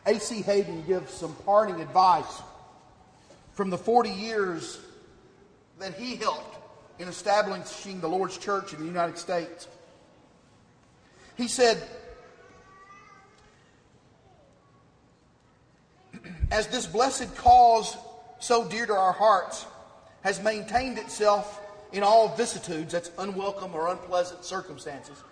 A.C. 0.08 0.42
Hayden 0.42 0.84
gives 0.86 1.14
some 1.14 1.34
parting 1.46 1.80
advice 1.80 2.42
from 3.54 3.70
the 3.70 3.78
40 3.78 4.10
years 4.10 4.80
that 5.80 5.94
he 5.94 6.16
helped 6.16 6.58
in 7.00 7.08
establishing 7.08 8.02
the 8.02 8.08
Lord's 8.08 8.38
church 8.38 8.74
in 8.74 8.80
the 8.80 8.86
United 8.86 9.18
States. 9.18 9.68
He 11.36 11.48
said, 11.48 11.82
As 16.52 16.68
this 16.68 16.88
blessed 16.88 17.36
cause 17.38 17.96
so 18.40 18.68
dear 18.68 18.86
to 18.86 18.94
our 18.94 19.14
hearts 19.14 19.66
has 20.24 20.42
maintained 20.42 20.98
itself 20.98 21.62
in 21.92 22.04
all 22.04 22.30
vicissitudes, 22.36 22.92
that's 22.92 23.12
unwelcome 23.18 23.74
or 23.74 23.88
unpleasant 23.88 24.44
circumstances. 24.44 25.24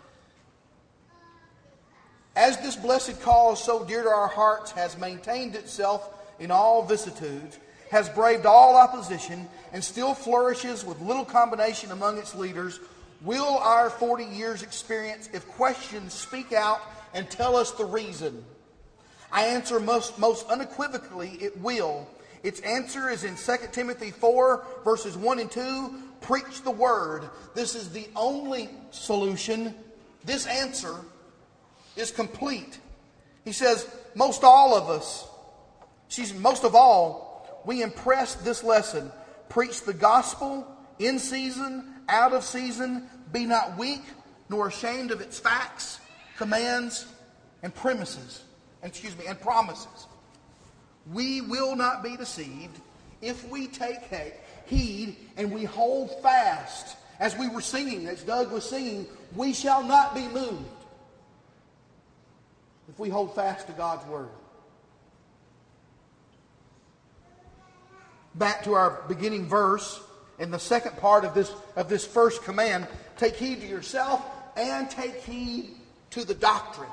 As 2.36 2.58
this 2.58 2.76
blessed 2.76 3.22
cause, 3.22 3.64
so 3.64 3.86
dear 3.86 4.04
to 4.04 4.10
our 4.10 4.28
hearts, 4.28 4.72
has 4.72 4.98
maintained 4.98 5.56
itself 5.56 6.10
in 6.40 6.52
all 6.52 6.84
vicissitudes, 6.84 7.58
has 7.92 8.10
braved 8.10 8.46
all 8.46 8.76
opposition, 8.76 9.48
and 9.74 9.84
still 9.84 10.14
flourishes 10.14 10.86
with 10.86 11.00
little 11.02 11.26
combination 11.26 11.92
among 11.92 12.18
its 12.18 12.36
leaders, 12.36 12.80
will 13.22 13.58
our 13.58 13.90
40 13.90 14.26
years' 14.26 14.64
experience, 14.64 15.30
if 15.34 15.48
questioned, 15.50 16.12
speak 16.12 16.54
out 16.54 16.82
and 17.14 17.30
tell 17.30 17.56
us 17.56 17.72
the 17.72 17.86
reason? 17.86 18.44
I 19.32 19.46
answer 19.48 19.80
most, 19.80 20.18
most 20.18 20.48
unequivocally, 20.50 21.38
it 21.42 21.60
will. 21.60 22.08
Its 22.44 22.60
answer 22.62 23.10
is 23.10 23.24
in 23.24 23.36
2 23.36 23.68
Timothy 23.72 24.12
4, 24.12 24.66
verses 24.84 25.18
1 25.18 25.40
and 25.40 25.52
2. 25.52 25.96
Preach 26.22 26.62
the 26.64 26.72
word. 26.72 27.30
This 27.54 27.76
is 27.76 27.90
the 27.92 28.08
only 28.16 28.70
solution. 28.92 29.76
This 30.24 30.46
answer 30.46 30.96
is 31.96 32.12
complete. 32.12 32.80
He 33.44 33.52
says, 33.52 33.88
most 34.16 34.44
all 34.44 34.76
of 34.76 34.90
us, 34.90 35.28
she's 36.08 36.34
most 36.34 36.64
of 36.64 36.76
all, 36.76 37.25
we 37.66 37.82
impress 37.82 38.36
this 38.36 38.64
lesson. 38.64 39.12
Preach 39.50 39.82
the 39.82 39.94
gospel 39.94 40.68
in 41.00 41.20
season, 41.20 41.94
out 42.08 42.34
of 42.34 42.44
season. 42.44 43.10
Be 43.32 43.46
not 43.46 43.78
weak 43.78 44.04
nor 44.50 44.68
ashamed 44.68 45.12
of 45.12 45.22
its 45.22 45.40
facts, 45.40 46.00
commands, 46.38 47.08
and 47.64 47.74
premises. 47.74 48.44
Excuse 48.84 49.18
me, 49.18 49.26
and 49.28 49.40
promises. 49.42 50.08
We 51.12 51.42
will 51.42 51.76
not 51.76 52.04
be 52.04 52.16
deceived 52.16 52.80
if 53.22 53.48
we 53.50 53.68
take 53.68 54.00
heed 54.66 55.16
and 55.38 55.52
we 55.52 55.64
hold 55.64 56.12
fast. 56.22 56.98
As 57.20 57.36
we 57.38 57.48
were 57.48 57.62
singing, 57.62 58.08
as 58.08 58.22
Doug 58.24 58.52
was 58.52 58.68
singing, 58.68 59.08
we 59.36 59.54
shall 59.54 59.84
not 59.84 60.14
be 60.14 60.28
moved 60.28 60.66
if 62.90 63.00
we 63.00 63.10
hold 63.10 63.34
fast 63.34 63.68
to 63.68 63.74
God's 63.74 64.06
word. 64.08 64.30
Back 68.36 68.64
to 68.66 68.74
our 68.74 69.02
beginning 69.08 69.48
verse, 69.48 70.00
in 70.40 70.52
the 70.52 70.60
second 70.60 70.98
part 70.98 71.24
of 71.24 71.34
this, 71.34 71.52
of 71.76 71.90
this 71.90 72.06
first 72.06 72.44
command, 72.44 72.88
take 73.18 73.36
heed 73.36 73.62
to 73.62 73.68
yourself 73.68 74.24
and 74.58 74.90
take 74.90 75.22
heed 75.24 75.76
to 76.12 76.26
the 76.26 76.34
doctrine. 76.34 76.90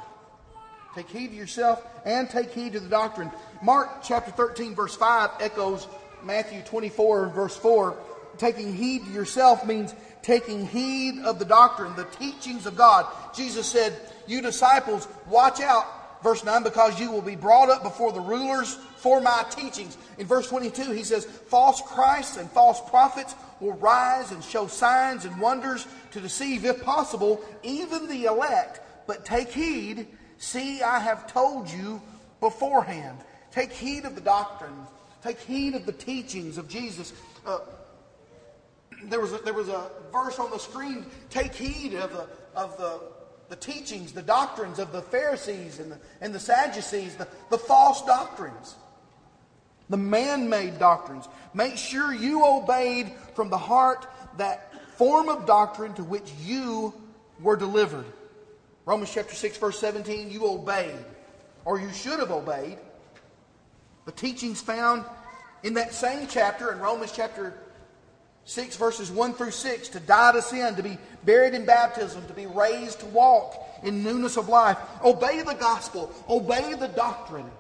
Take 0.94 1.08
heed 1.08 1.28
to 1.28 1.34
yourself 1.34 1.84
and 2.04 2.28
take 2.28 2.50
heed 2.50 2.74
to 2.74 2.80
the 2.80 2.88
doctrine. 2.88 3.30
Mark 3.62 4.02
chapter 4.02 4.30
13, 4.30 4.74
verse 4.74 4.94
5 4.94 5.30
echoes 5.40 5.88
Matthew 6.22 6.60
24, 6.62 7.28
verse 7.28 7.56
4. 7.56 7.96
Taking 8.38 8.74
heed 8.74 9.04
to 9.04 9.10
yourself 9.10 9.66
means 9.66 9.94
taking 10.22 10.66
heed 10.66 11.18
of 11.24 11.38
the 11.38 11.44
doctrine, 11.44 11.94
the 11.96 12.04
teachings 12.04 12.66
of 12.66 12.76
God. 12.76 13.06
Jesus 13.34 13.66
said, 13.66 13.94
You 14.26 14.42
disciples, 14.42 15.08
watch 15.26 15.60
out, 15.60 15.86
verse 16.22 16.44
9, 16.44 16.62
because 16.62 16.98
you 17.00 17.10
will 17.10 17.22
be 17.22 17.36
brought 17.36 17.70
up 17.70 17.82
before 17.82 18.12
the 18.12 18.20
rulers 18.20 18.74
for 18.96 19.20
my 19.20 19.44
teachings. 19.50 19.96
In 20.18 20.26
verse 20.26 20.48
22, 20.48 20.92
he 20.92 21.04
says, 21.04 21.24
False 21.24 21.82
Christs 21.82 22.36
and 22.36 22.50
false 22.50 22.80
prophets 22.90 23.34
will 23.60 23.72
rise 23.74 24.32
and 24.32 24.42
show 24.42 24.66
signs 24.66 25.24
and 25.24 25.40
wonders 25.40 25.86
to 26.12 26.20
deceive, 26.20 26.64
if 26.64 26.82
possible, 26.82 27.40
even 27.62 28.08
the 28.08 28.24
elect. 28.24 28.80
But 29.06 29.24
take 29.24 29.50
heed 29.50 30.06
See, 30.42 30.82
I 30.82 30.98
have 30.98 31.28
told 31.32 31.70
you 31.70 32.02
beforehand. 32.40 33.18
Take 33.52 33.70
heed 33.72 34.04
of 34.04 34.16
the 34.16 34.20
doctrine 34.20 34.74
Take 35.22 35.38
heed 35.38 35.76
of 35.76 35.86
the 35.86 35.92
teachings 35.92 36.58
of 36.58 36.68
Jesus. 36.68 37.12
Uh, 37.46 37.60
there, 39.04 39.20
was 39.20 39.32
a, 39.32 39.38
there 39.38 39.54
was 39.54 39.68
a 39.68 39.88
verse 40.12 40.40
on 40.40 40.50
the 40.50 40.58
screen. 40.58 41.06
Take 41.30 41.54
heed 41.54 41.94
of 41.94 42.12
the, 42.12 42.28
of 42.56 42.76
the, 42.76 43.00
the 43.52 43.56
teachings, 43.56 44.12
the 44.12 44.22
doctrines 44.22 44.78
of 44.78 44.92
the 44.92 45.02
Pharisees 45.02 45.78
and 45.78 45.92
the, 45.92 45.98
and 46.22 46.34
the 46.34 46.40
Sadducees, 46.40 47.16
the, 47.16 47.28
the 47.50 47.58
false 47.58 48.02
doctrines, 48.06 48.76
the 49.90 49.98
man 49.98 50.48
made 50.48 50.78
doctrines. 50.78 51.28
Make 51.52 51.76
sure 51.76 52.14
you 52.14 52.46
obeyed 52.46 53.12
from 53.34 53.50
the 53.50 53.58
heart 53.58 54.06
that 54.38 54.72
form 54.96 55.28
of 55.28 55.44
doctrine 55.44 55.92
to 55.96 56.02
which 56.02 56.32
you 56.42 56.94
were 57.42 57.54
delivered. 57.56 58.06
Romans 58.86 59.12
chapter 59.12 59.34
6, 59.34 59.58
verse 59.58 59.78
17, 59.78 60.30
you 60.30 60.46
obeyed, 60.46 61.04
or 61.66 61.78
you 61.78 61.92
should 61.92 62.20
have 62.20 62.30
obeyed. 62.30 62.78
The 64.06 64.12
teachings 64.12 64.62
found 64.62 65.04
in 65.62 65.74
that 65.74 65.92
same 65.92 66.26
chapter, 66.26 66.72
in 66.72 66.78
Romans 66.78 67.12
chapter 67.14 67.52
6, 68.44 68.76
verses 68.76 69.10
1 69.10 69.34
through 69.34 69.52
6, 69.52 69.88
to 69.90 70.00
die 70.00 70.32
to 70.32 70.42
sin, 70.42 70.74
to 70.74 70.82
be 70.82 70.98
buried 71.24 71.54
in 71.54 71.64
baptism, 71.64 72.26
to 72.26 72.32
be 72.32 72.46
raised 72.46 73.00
to 73.00 73.06
walk 73.06 73.54
in 73.82 74.02
newness 74.02 74.36
of 74.36 74.48
life. 74.48 74.78
Obey 75.04 75.42
the 75.42 75.54
gospel, 75.54 76.12
obey 76.28 76.74
the 76.74 76.88
doctrine. 76.88 77.50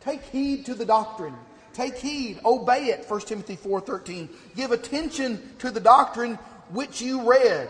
Take 0.00 0.22
heed 0.22 0.66
to 0.66 0.74
the 0.74 0.84
doctrine. 0.84 1.34
Take 1.72 1.96
heed, 1.96 2.40
obey 2.44 2.86
it, 2.86 3.04
1 3.08 3.20
Timothy 3.22 3.56
4.13. 3.56 4.28
Give 4.54 4.70
attention 4.70 5.56
to 5.58 5.70
the 5.70 5.80
doctrine 5.80 6.36
which 6.70 7.00
you 7.00 7.28
read. 7.28 7.68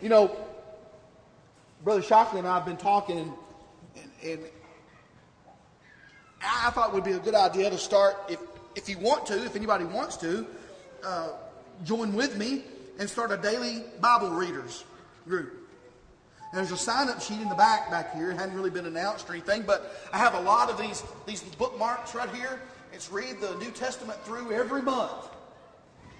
You 0.00 0.08
know, 0.08 0.34
Brother 1.84 2.02
Shockley 2.02 2.38
and 2.38 2.48
I 2.48 2.54
have 2.54 2.66
been 2.66 2.76
talking, 2.76 3.18
and, 3.18 3.32
and, 4.22 4.40
and 4.40 4.40
I 6.42 6.70
thought 6.70 6.90
it 6.90 6.94
would 6.94 7.04
be 7.04 7.12
a 7.12 7.18
good 7.18 7.34
idea 7.34 7.70
to 7.70 7.78
start, 7.78 8.16
if, 8.28 8.40
if 8.76 8.88
you 8.88 8.98
want 8.98 9.26
to, 9.26 9.44
if 9.44 9.56
anybody 9.56 9.84
wants 9.84 10.16
to, 10.18 10.46
uh, 11.04 11.30
join 11.84 12.14
with 12.14 12.36
me 12.36 12.62
and 12.98 13.08
start 13.08 13.32
a 13.32 13.36
daily 13.36 13.82
Bible 14.00 14.30
readers 14.30 14.84
group. 15.26 15.60
And 16.52 16.58
there's 16.58 16.72
a 16.72 16.76
sign-up 16.76 17.20
sheet 17.22 17.40
in 17.40 17.48
the 17.48 17.54
back 17.54 17.90
back 17.90 18.14
here. 18.14 18.30
It 18.30 18.36
hadn't 18.36 18.54
really 18.54 18.70
been 18.70 18.86
announced 18.86 19.28
or 19.28 19.34
anything, 19.34 19.62
but 19.62 19.94
I 20.12 20.18
have 20.18 20.34
a 20.34 20.40
lot 20.40 20.68
of 20.68 20.78
these, 20.78 21.02
these 21.26 21.42
bookmarks 21.42 22.14
right 22.14 22.28
here. 22.34 22.60
It's 22.92 23.10
read 23.10 23.40
the 23.40 23.54
New 23.56 23.70
Testament 23.70 24.18
through 24.24 24.52
every 24.52 24.82
month. 24.82 25.28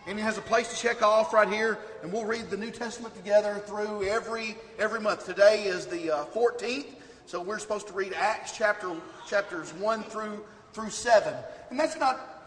And 0.07 0.19
it 0.19 0.23
has 0.23 0.39
a 0.39 0.43
place 0.43 0.69
to 0.69 0.77
check 0.77 1.03
off 1.03 1.35
right 1.35 1.49
here, 1.49 1.79
and 2.03 2.13
we'll 2.13 2.25
read 2.25 2.49
the 2.49 2.57
New 2.57 2.71
Testament 2.71 3.15
together 3.15 3.61
through 3.67 4.05
every 4.05 4.57
every 4.79 5.01
month. 5.01 5.27
Today 5.27 5.65
is 5.65 5.87
the 5.87 6.11
uh, 6.11 6.25
14th, 6.27 6.87
so 7.27 7.43
we're 7.43 7.59
supposed 7.59 7.87
to 7.89 7.93
read 7.93 8.15
Acts 8.15 8.57
chapter 8.57 8.93
chapters 9.29 9.75
one 9.75 10.03
through 10.05 10.43
through 10.73 10.91
seven, 10.91 11.35
and 11.69 11.79
that's 11.79 11.99
not 11.99 12.40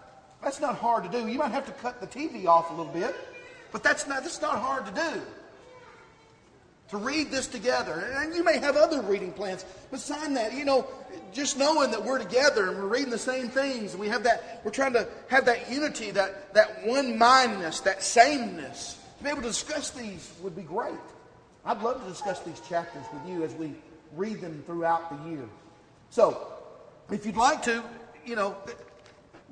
that's 0.43 0.59
not 0.59 0.75
hard 0.75 1.03
to 1.03 1.09
do. 1.09 1.27
You 1.27 1.39
might 1.39 1.51
have 1.51 1.65
to 1.65 1.71
cut 1.73 1.99
the 2.01 2.07
TV 2.07 2.45
off 2.45 2.69
a 2.69 2.73
little 2.73 2.91
bit, 2.91 3.15
but 3.71 3.83
that's 3.83 4.07
not 4.07 4.23
that's 4.23 4.41
not 4.41 4.59
hard 4.59 4.85
to 4.87 4.91
do 4.91 5.21
to 6.93 6.97
read 6.97 7.31
this 7.31 7.47
together. 7.47 8.13
And 8.15 8.35
you 8.35 8.43
may 8.43 8.59
have 8.59 8.75
other 8.77 9.01
reading 9.01 9.31
plans, 9.31 9.65
but 9.89 9.99
sign 9.99 10.35
that. 10.35 10.53
You 10.53 10.63
know, 10.63 10.87
just 11.33 11.57
knowing 11.57 11.89
that 11.89 12.03
we're 12.03 12.19
together 12.19 12.69
and 12.69 12.77
we're 12.77 12.87
reading 12.87 13.09
the 13.09 13.17
same 13.17 13.49
things, 13.49 13.93
and 13.93 13.99
we 13.99 14.07
have 14.09 14.23
that, 14.23 14.61
we're 14.63 14.71
trying 14.71 14.93
to 14.93 15.07
have 15.27 15.45
that 15.45 15.71
unity, 15.71 16.11
that, 16.11 16.53
that 16.53 16.85
one 16.85 17.17
mindness, 17.17 17.79
that 17.81 18.03
sameness. 18.03 18.99
To 19.17 19.23
be 19.23 19.29
able 19.31 19.41
to 19.41 19.47
discuss 19.47 19.89
these 19.89 20.31
would 20.41 20.55
be 20.55 20.61
great. 20.61 20.93
I'd 21.65 21.81
love 21.81 22.03
to 22.03 22.09
discuss 22.09 22.41
these 22.41 22.59
chapters 22.69 23.05
with 23.11 23.27
you 23.27 23.43
as 23.43 23.53
we 23.55 23.73
read 24.15 24.39
them 24.41 24.63
throughout 24.67 25.09
the 25.09 25.31
year. 25.31 25.45
So, 26.11 26.47
if 27.09 27.25
you'd 27.25 27.37
like 27.37 27.63
to, 27.63 27.83
you 28.23 28.35
know, 28.35 28.55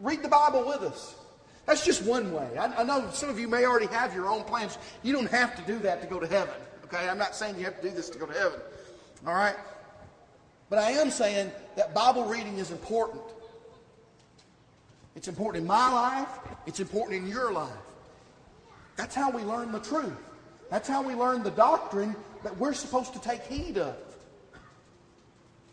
read 0.02 0.22
the 0.22 0.28
Bible 0.28 0.66
with 0.66 0.82
us. 0.82 1.16
That's 1.66 1.86
just 1.86 2.04
one 2.04 2.34
way. 2.34 2.58
I, 2.58 2.82
I 2.82 2.84
know 2.84 3.10
some 3.12 3.30
of 3.30 3.40
you 3.40 3.48
may 3.48 3.66
already 3.66 3.88
have 3.88 4.14
your 4.14 4.28
own 4.28 4.44
plans. 4.44 4.78
You 5.04 5.14
don't 5.14 5.30
have 5.30 5.56
to 5.56 5.62
do 5.72 5.80
that 5.80 6.02
to 6.02 6.08
go 6.08 6.20
to 6.20 6.28
heaven. 6.28 6.56
Okay? 6.86 7.08
I'm 7.08 7.18
not 7.18 7.36
saying 7.36 7.58
you 7.58 7.66
have 7.66 7.80
to 7.82 7.90
do 7.90 7.96
this 7.96 8.10
to 8.10 8.18
go 8.18 8.26
to 8.26 8.34
heaven. 8.34 8.60
All 9.26 9.36
right? 9.36 9.56
But 10.70 10.80
I 10.80 10.92
am 10.92 11.12
saying 11.12 11.52
that 11.76 11.94
Bible 11.94 12.26
reading 12.26 12.58
is 12.58 12.72
important. 12.72 13.22
It's 15.16 15.28
important 15.28 15.62
in 15.64 15.68
my 15.68 15.92
life, 15.92 16.30
it's 16.66 16.80
important 16.80 17.24
in 17.24 17.30
your 17.30 17.52
life. 17.52 17.70
That's 18.96 19.14
how 19.14 19.30
we 19.30 19.44
learn 19.44 19.72
the 19.72 19.80
truth. 19.80 20.14
That's 20.70 20.88
how 20.88 21.02
we 21.02 21.14
learn 21.14 21.44
the 21.44 21.52
doctrine 21.52 22.16
that 22.44 22.58
we're 22.58 22.74
supposed 22.74 23.14
to 23.14 23.20
take 23.20 23.44
heed 23.44 23.78
of. 23.78 23.96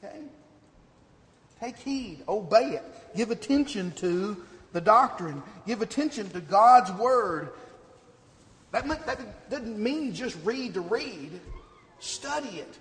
Okay? 0.02 0.18
Take 1.60 1.76
heed, 1.78 2.22
obey 2.28 2.70
it, 2.70 2.84
give 3.16 3.30
attention 3.30 3.92
to 3.92 4.44
the 4.72 4.80
doctrine, 4.80 5.42
give 5.66 5.82
attention 5.82 6.30
to 6.30 6.40
God's 6.40 6.92
word 6.92 7.50
that, 8.72 8.86
that 9.06 9.50
doesn't 9.50 9.78
mean 9.78 10.14
just 10.14 10.36
read 10.44 10.74
to 10.74 10.80
read. 10.80 11.40
Study 12.00 12.58
it. 12.58 12.78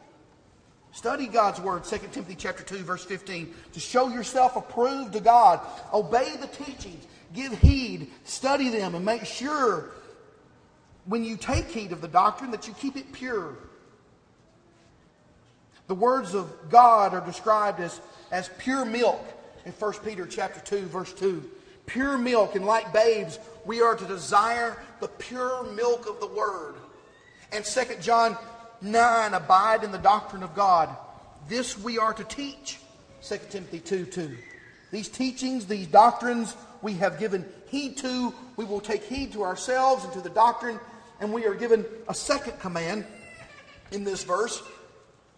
Study 0.91 1.27
God's 1.27 1.59
word, 1.59 1.83
2 1.83 1.97
Timothy 2.11 2.35
chapter 2.35 2.63
2, 2.63 2.77
verse 2.77 3.05
15, 3.05 3.53
to 3.73 3.79
show 3.79 4.09
yourself 4.09 4.55
approved 4.55 5.13
to 5.13 5.19
God. 5.19 5.59
Obey 5.93 6.35
the 6.37 6.47
teachings. 6.47 7.05
Give 7.33 7.57
heed. 7.59 8.11
Study 8.23 8.69
them 8.69 8.95
and 8.95 9.05
make 9.05 9.25
sure 9.25 9.91
when 11.05 11.23
you 11.23 11.37
take 11.37 11.67
heed 11.67 11.91
of 11.91 12.01
the 12.01 12.07
doctrine 12.07 12.51
that 12.51 12.67
you 12.67 12.73
keep 12.73 12.97
it 12.97 13.11
pure. 13.11 13.57
The 15.87 15.95
words 15.95 16.33
of 16.33 16.69
God 16.69 17.13
are 17.13 17.25
described 17.25 17.79
as, 17.79 17.99
as 18.31 18.49
pure 18.57 18.85
milk 18.85 19.25
in 19.65 19.71
1 19.71 19.93
Peter 20.05 20.25
chapter 20.25 20.59
2, 20.59 20.87
verse 20.87 21.13
2 21.13 21.49
pure 21.87 22.17
milk, 22.17 22.55
and 22.55 22.65
like 22.65 22.93
babes, 22.93 23.39
we 23.65 23.81
are 23.81 23.95
to 23.95 24.05
desire 24.05 24.77
the 24.99 25.07
pure 25.07 25.63
milk 25.71 26.07
of 26.07 26.19
the 26.19 26.27
word. 26.27 26.75
And 27.51 27.65
2 27.65 27.81
John 28.01 28.37
9, 28.81 29.33
abide 29.33 29.83
in 29.83 29.91
the 29.91 29.97
doctrine 29.97 30.43
of 30.43 30.53
God. 30.53 30.95
This 31.49 31.77
we 31.77 31.97
are 31.97 32.13
to 32.13 32.23
teach. 32.25 32.79
2 33.23 33.37
Timothy 33.49 33.79
2 33.79 34.05
2. 34.05 34.37
These 34.91 35.09
teachings, 35.09 35.65
these 35.65 35.87
doctrines 35.87 36.55
we 36.81 36.93
have 36.95 37.19
given 37.19 37.45
heed 37.67 37.97
to. 37.97 38.33
We 38.57 38.65
will 38.65 38.81
take 38.81 39.03
heed 39.03 39.31
to 39.33 39.43
ourselves 39.43 40.03
and 40.03 40.13
to 40.13 40.21
the 40.21 40.29
doctrine. 40.29 40.79
And 41.19 41.33
we 41.33 41.45
are 41.45 41.55
given 41.55 41.85
a 42.07 42.13
second 42.13 42.59
command 42.59 43.05
in 43.91 44.03
this 44.03 44.23
verse 44.23 44.61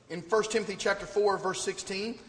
in 0.09 0.21
1 0.21 0.43
Timothy 0.43 0.75
chapter 0.77 1.05
4, 1.05 1.37
verse 1.37 1.61
16. 1.63 2.19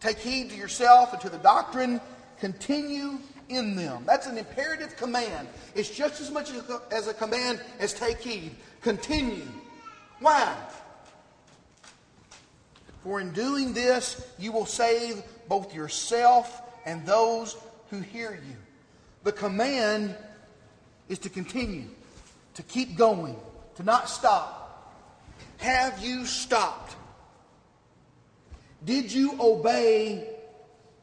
Take 0.00 0.18
heed 0.18 0.50
to 0.50 0.56
yourself 0.56 1.12
and 1.12 1.22
to 1.22 1.28
the 1.28 1.38
doctrine 1.38 2.00
Continue 2.44 3.18
in 3.48 3.76
them. 3.76 4.02
That's 4.06 4.26
an 4.26 4.36
imperative 4.36 4.96
command. 4.96 5.48
It's 5.74 5.88
just 5.88 6.20
as 6.20 6.30
much 6.30 6.50
as 6.90 7.08
a 7.08 7.14
command 7.14 7.60
as 7.78 7.94
take 7.94 8.18
heed. 8.18 8.54
Continue. 8.82 9.46
Why? 10.20 10.54
For 13.02 13.20
in 13.20 13.32
doing 13.32 13.72
this, 13.72 14.26
you 14.38 14.52
will 14.52 14.66
save 14.66 15.22
both 15.48 15.74
yourself 15.74 16.62
and 16.84 17.06
those 17.06 17.56
who 17.90 18.00
hear 18.00 18.32
you. 18.32 18.56
The 19.22 19.32
command 19.32 20.14
is 21.08 21.18
to 21.20 21.28
continue, 21.28 21.86
to 22.54 22.62
keep 22.62 22.96
going, 22.96 23.36
to 23.76 23.82
not 23.82 24.08
stop. 24.08 24.63
Have 25.64 26.04
you 26.04 26.26
stopped? 26.26 26.94
Did 28.84 29.10
you 29.10 29.34
obey 29.40 30.28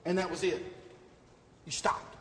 and 0.06 0.20
that 0.20 0.30
was 0.30 0.44
it? 0.44 0.64
You 1.66 1.72
stopped. 1.72 2.16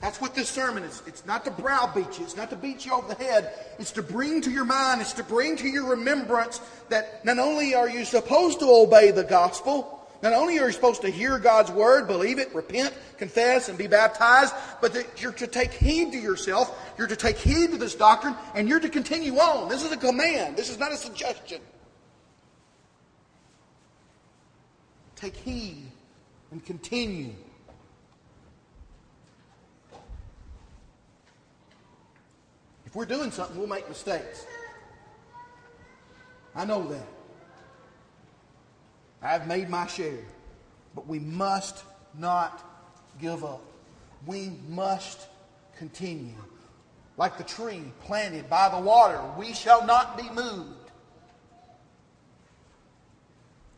That's 0.00 0.20
what 0.20 0.36
this 0.36 0.48
sermon 0.48 0.84
is. 0.84 1.02
It's 1.04 1.26
not 1.26 1.44
to 1.46 1.50
browbeat 1.50 2.20
you. 2.20 2.24
It's 2.24 2.36
not 2.36 2.50
to 2.50 2.56
beat 2.56 2.86
you 2.86 2.92
over 2.92 3.12
the 3.12 3.20
head. 3.20 3.52
It's 3.80 3.90
to 3.92 4.04
bring 4.04 4.40
to 4.42 4.52
your 4.52 4.64
mind, 4.64 5.00
it's 5.00 5.14
to 5.14 5.24
bring 5.24 5.56
to 5.56 5.66
your 5.66 5.86
remembrance 5.90 6.60
that 6.90 7.24
not 7.24 7.40
only 7.40 7.74
are 7.74 7.88
you 7.88 8.04
supposed 8.04 8.60
to 8.60 8.66
obey 8.66 9.10
the 9.10 9.24
gospel, 9.24 9.97
not 10.22 10.32
only 10.32 10.58
are 10.58 10.66
you 10.66 10.72
supposed 10.72 11.02
to 11.02 11.10
hear 11.10 11.38
God's 11.38 11.70
word, 11.70 12.08
believe 12.08 12.38
it, 12.38 12.52
repent, 12.54 12.92
confess, 13.18 13.68
and 13.68 13.78
be 13.78 13.86
baptized, 13.86 14.52
but 14.80 14.92
that 14.94 15.22
you're 15.22 15.32
to 15.32 15.46
take 15.46 15.72
heed 15.72 16.10
to 16.12 16.18
yourself. 16.18 16.76
You're 16.98 17.06
to 17.06 17.16
take 17.16 17.36
heed 17.36 17.70
to 17.70 17.76
this 17.76 17.94
doctrine, 17.94 18.34
and 18.54 18.68
you're 18.68 18.80
to 18.80 18.88
continue 18.88 19.36
on. 19.36 19.68
This 19.68 19.84
is 19.84 19.92
a 19.92 19.96
command. 19.96 20.56
This 20.56 20.70
is 20.70 20.78
not 20.78 20.92
a 20.92 20.96
suggestion. 20.96 21.60
Take 25.14 25.36
heed 25.36 25.90
and 26.50 26.64
continue. 26.64 27.34
If 32.86 32.96
we're 32.96 33.04
doing 33.04 33.30
something, 33.30 33.56
we'll 33.56 33.68
make 33.68 33.88
mistakes. 33.88 34.46
I 36.56 36.64
know 36.64 36.88
that. 36.88 37.17
I've 39.22 39.46
made 39.46 39.68
my 39.68 39.86
share. 39.86 40.24
But 40.94 41.06
we 41.06 41.18
must 41.18 41.82
not 42.16 42.64
give 43.20 43.44
up. 43.44 43.62
We 44.26 44.52
must 44.68 45.26
continue. 45.76 46.34
Like 47.16 47.36
the 47.36 47.44
tree 47.44 47.82
planted 48.04 48.48
by 48.48 48.68
the 48.68 48.80
water, 48.80 49.20
we 49.36 49.52
shall 49.52 49.84
not 49.84 50.16
be 50.16 50.28
moved. 50.30 50.74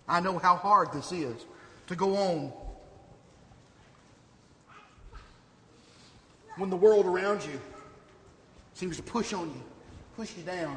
I 0.07 0.21
know 0.21 0.39
how 0.39 0.57
hard 0.57 0.93
this 0.93 1.13
is 1.13 1.45
to 1.87 1.95
go 1.95 2.17
on 2.17 2.53
when 6.57 6.69
the 6.69 6.77
world 6.77 7.07
around 7.07 7.45
you 7.45 7.61
seems 8.75 8.97
to 8.97 9.03
push 9.03 9.33
on 9.33 9.49
you, 9.49 9.63
push 10.17 10.37
you 10.37 10.43
down. 10.43 10.77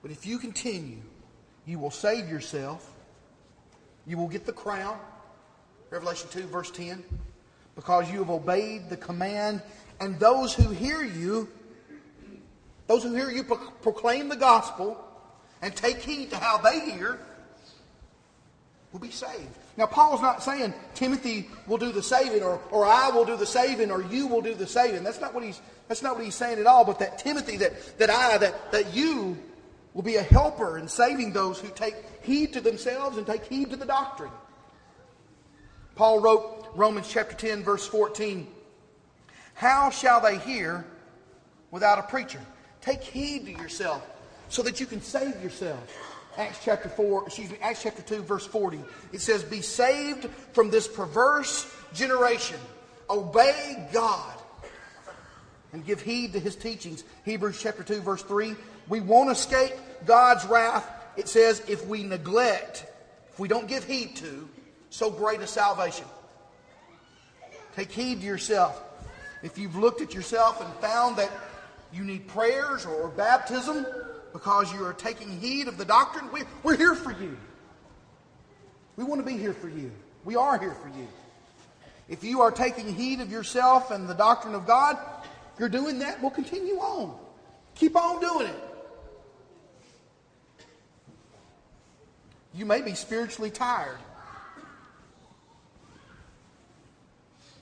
But 0.00 0.10
if 0.10 0.24
you 0.24 0.38
continue 0.38 1.02
you 1.68 1.78
will 1.78 1.90
save 1.90 2.30
yourself. 2.30 2.90
You 4.06 4.16
will 4.16 4.26
get 4.26 4.46
the 4.46 4.52
crown. 4.52 4.98
Revelation 5.90 6.28
2, 6.30 6.44
verse 6.44 6.70
10. 6.70 7.04
Because 7.76 8.10
you 8.10 8.20
have 8.20 8.30
obeyed 8.30 8.88
the 8.88 8.96
command, 8.96 9.60
and 10.00 10.18
those 10.18 10.54
who 10.54 10.70
hear 10.70 11.02
you, 11.02 11.46
those 12.86 13.02
who 13.02 13.14
hear 13.14 13.30
you 13.30 13.44
proclaim 13.44 14.30
the 14.30 14.36
gospel 14.36 14.98
and 15.60 15.76
take 15.76 15.98
heed 15.98 16.30
to 16.30 16.36
how 16.36 16.56
they 16.56 16.80
hear, 16.90 17.20
will 18.90 19.00
be 19.00 19.10
saved. 19.10 19.58
Now, 19.76 19.84
Paul's 19.84 20.22
not 20.22 20.42
saying 20.42 20.72
Timothy 20.94 21.50
will 21.66 21.76
do 21.76 21.92
the 21.92 22.02
saving 22.02 22.42
or, 22.42 22.60
or 22.70 22.86
I 22.86 23.10
will 23.10 23.26
do 23.26 23.36
the 23.36 23.46
saving 23.46 23.90
or 23.90 24.02
you 24.04 24.26
will 24.26 24.40
do 24.40 24.54
the 24.54 24.66
saving. 24.66 25.04
That's 25.04 25.20
not 25.20 25.34
what 25.34 25.44
he's, 25.44 25.60
that's 25.86 26.02
not 26.02 26.16
what 26.16 26.24
he's 26.24 26.34
saying 26.34 26.58
at 26.58 26.66
all, 26.66 26.86
but 26.86 26.98
that 27.00 27.18
Timothy, 27.18 27.58
that, 27.58 27.98
that 27.98 28.08
I, 28.08 28.38
that, 28.38 28.72
that 28.72 28.94
you 28.94 29.36
will 29.94 30.02
be 30.02 30.16
a 30.16 30.22
helper 30.22 30.78
in 30.78 30.88
saving 30.88 31.32
those 31.32 31.58
who 31.58 31.68
take 31.68 31.94
heed 32.22 32.52
to 32.52 32.60
themselves 32.60 33.16
and 33.16 33.26
take 33.26 33.44
heed 33.44 33.70
to 33.70 33.76
the 33.76 33.86
doctrine. 33.86 34.30
Paul 35.94 36.20
wrote 36.20 36.68
Romans 36.74 37.08
chapter 37.08 37.34
10, 37.34 37.64
verse 37.64 37.86
14 37.86 38.46
How 39.54 39.90
shall 39.90 40.20
they 40.20 40.38
hear 40.38 40.84
without 41.70 41.98
a 41.98 42.02
preacher? 42.02 42.40
Take 42.80 43.02
heed 43.02 43.46
to 43.46 43.52
yourself 43.52 44.06
so 44.48 44.62
that 44.62 44.80
you 44.80 44.86
can 44.86 45.02
save 45.02 45.42
yourself. 45.42 45.80
Acts 46.36 46.60
chapter 46.64 46.88
4, 46.88 47.26
excuse 47.26 47.50
me, 47.50 47.58
Acts 47.60 47.82
chapter 47.82 48.02
2, 48.02 48.22
verse 48.22 48.46
40. 48.46 48.80
It 49.12 49.20
says, 49.20 49.42
Be 49.42 49.60
saved 49.60 50.28
from 50.52 50.70
this 50.70 50.86
perverse 50.86 51.68
generation. 51.92 52.58
Obey 53.10 53.88
God 53.92 54.38
and 55.72 55.84
give 55.84 56.00
heed 56.00 56.32
to 56.32 56.40
his 56.40 56.56
teachings. 56.56 57.04
Hebrews 57.24 57.60
chapter 57.60 57.82
2, 57.82 58.00
verse 58.00 58.22
3. 58.22 58.54
We 58.88 59.00
won't 59.00 59.30
escape 59.30 59.72
God's 60.06 60.44
wrath. 60.46 60.88
It 61.16 61.28
says, 61.28 61.62
if 61.68 61.86
we 61.86 62.02
neglect, 62.02 62.86
if 63.30 63.38
we 63.38 63.48
don't 63.48 63.66
give 63.66 63.84
heed 63.84 64.16
to, 64.16 64.48
so 64.90 65.10
great 65.10 65.40
a 65.40 65.46
salvation. 65.46 66.06
Take 67.74 67.92
heed 67.92 68.20
to 68.20 68.26
yourself. 68.26 68.82
If 69.42 69.58
you've 69.58 69.76
looked 69.76 70.00
at 70.00 70.14
yourself 70.14 70.60
and 70.64 70.72
found 70.80 71.16
that 71.16 71.30
you 71.92 72.02
need 72.02 72.26
prayers 72.28 72.86
or 72.86 73.08
baptism, 73.08 73.86
because 74.32 74.72
you 74.72 74.84
are 74.84 74.92
taking 74.92 75.40
heed 75.40 75.68
of 75.68 75.78
the 75.78 75.84
doctrine, 75.84 76.30
we, 76.32 76.42
we're 76.62 76.76
here 76.76 76.94
for 76.94 77.12
you. 77.12 77.36
We 78.96 79.04
want 79.04 79.20
to 79.20 79.26
be 79.26 79.38
here 79.38 79.52
for 79.52 79.68
you. 79.68 79.92
We 80.24 80.36
are 80.36 80.58
here 80.58 80.74
for 80.74 80.88
you. 80.88 81.06
If 82.08 82.24
you 82.24 82.40
are 82.40 82.50
taking 82.50 82.94
heed 82.94 83.20
of 83.20 83.30
yourself 83.30 83.90
and 83.90 84.08
the 84.08 84.14
doctrine 84.14 84.54
of 84.54 84.66
God, 84.66 84.98
you're 85.58 85.68
doing 85.68 85.98
that, 86.00 86.20
we'll 86.20 86.30
continue 86.30 86.76
on. 86.78 87.16
Keep 87.74 87.96
on 87.96 88.20
doing 88.20 88.48
it. 88.48 88.67
You 92.54 92.66
may 92.66 92.82
be 92.82 92.94
spiritually 92.94 93.50
tired. 93.50 93.98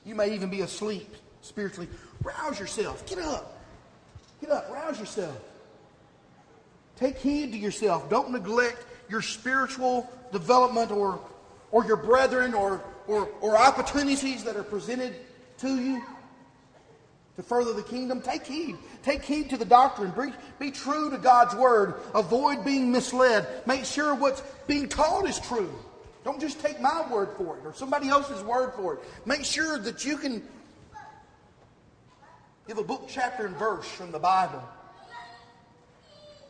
You 0.05 0.15
may 0.15 0.35
even 0.35 0.51
be 0.51 0.61
asleep 0.61 1.15
spiritually. 1.43 1.89
Rouse 2.23 2.61
yourself. 2.61 3.05
Get 3.07 3.19
up. 3.19 3.61
Get 4.41 4.51
up. 4.51 4.71
Rouse 4.71 4.99
yourself. 5.01 5.37
Take 6.97 7.19
heed 7.19 7.53
to 7.53 7.59
yourself. 7.59 8.09
Don't 8.09 8.31
neglect 8.31 8.85
your 9.09 9.21
spiritual 9.21 10.11
development 10.33 10.91
or, 10.91 11.21
or 11.71 11.85
your 11.85 11.97
brethren 11.97 12.55
or, 12.55 12.83
or, 13.07 13.29
or 13.41 13.57
opportunities 13.57 14.45
that 14.45 14.57
are 14.57 14.63
presented 14.63 15.15
to 15.59 15.81
you 15.81 16.03
to 17.37 17.43
further 17.43 17.73
the 17.73 17.83
kingdom. 17.83 18.21
Take 18.21 18.47
heed. 18.47 18.77
Take 19.03 19.23
heed 19.23 19.51
to 19.51 19.57
the 19.57 19.65
doctrine. 19.65 20.11
Be, 20.11 20.33
be 20.59 20.71
true 20.71 21.11
to 21.11 21.19
God's 21.19 21.55
word. 21.55 21.95
Avoid 22.15 22.65
being 22.65 22.91
misled. 22.91 23.47
Make 23.67 23.85
sure 23.85 24.15
what's 24.15 24.43
being 24.67 24.89
taught 24.89 25.29
is 25.29 25.39
true. 25.41 25.73
Don't 26.25 26.41
just 26.41 26.61
take 26.61 26.81
my 26.81 27.07
word 27.11 27.29
for 27.37 27.57
it 27.57 27.65
or 27.65 27.73
somebody 27.73 28.09
else's 28.09 28.43
word 28.43 28.73
for 28.75 28.95
it. 28.95 29.01
Make 29.27 29.45
sure 29.45 29.79
that 29.79 30.05
you 30.05 30.17
can 30.17 30.43
give 32.67 32.79
a 32.79 32.83
book, 32.83 33.05
chapter, 33.09 33.47
and 33.47 33.57
verse 33.57 33.87
from 33.87 34.11
the 34.11 34.19
Bible 34.19 34.63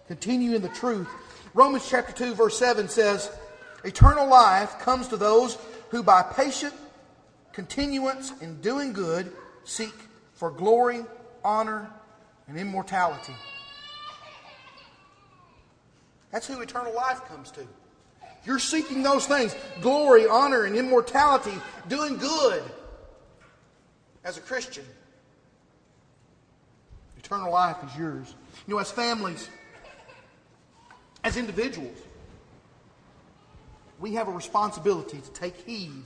Continue 0.09 0.55
in 0.55 0.62
the 0.62 0.68
truth. 0.68 1.09
Romans 1.53 1.88
chapter 1.88 2.12
2, 2.12 2.35
verse 2.35 2.57
7 2.59 2.88
says, 2.88 3.31
Eternal 3.85 4.29
life 4.29 4.79
comes 4.79 5.09
to 5.09 5.16
those 5.16 5.59
who 5.90 6.03
by 6.03 6.22
patient 6.22 6.75
continuance 7.53 8.33
in 8.40 8.61
doing 8.61 8.92
good 8.92 9.33
seek 9.64 9.94
for 10.37 10.51
glory, 10.51 11.05
honor, 11.44 11.90
and 12.46 12.57
immortality. 12.57 13.35
That's 16.31 16.46
who 16.46 16.61
eternal 16.61 16.94
life 16.94 17.25
comes 17.25 17.51
to. 17.53 17.66
You're 18.44 18.59
seeking 18.61 19.03
those 19.03 19.27
things 19.27 19.57
glory, 19.81 20.27
honor, 20.29 20.64
and 20.64 20.77
immortality, 20.77 21.55
doing 21.88 22.16
good 22.16 22.62
as 24.25 24.37
a 24.37 24.40
Christian. 24.40 24.85
Eternal 27.18 27.51
life 27.51 27.77
is 27.85 27.99
yours. 27.99 28.35
You 28.66 28.75
know, 28.75 28.81
as 28.81 28.90
families, 28.90 29.49
as 31.25 31.37
individuals, 31.37 31.96
we 33.99 34.14
have 34.14 34.29
a 34.29 34.33
responsibility 34.33 35.20
to 35.20 35.31
take 35.33 35.57
heed 35.57 36.05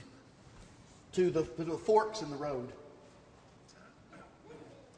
to 1.11 1.29
the, 1.29 1.43
to 1.43 1.63
the 1.63 1.77
forks 1.77 2.21
in 2.21 2.29
the 2.29 2.37
road, 2.37 2.71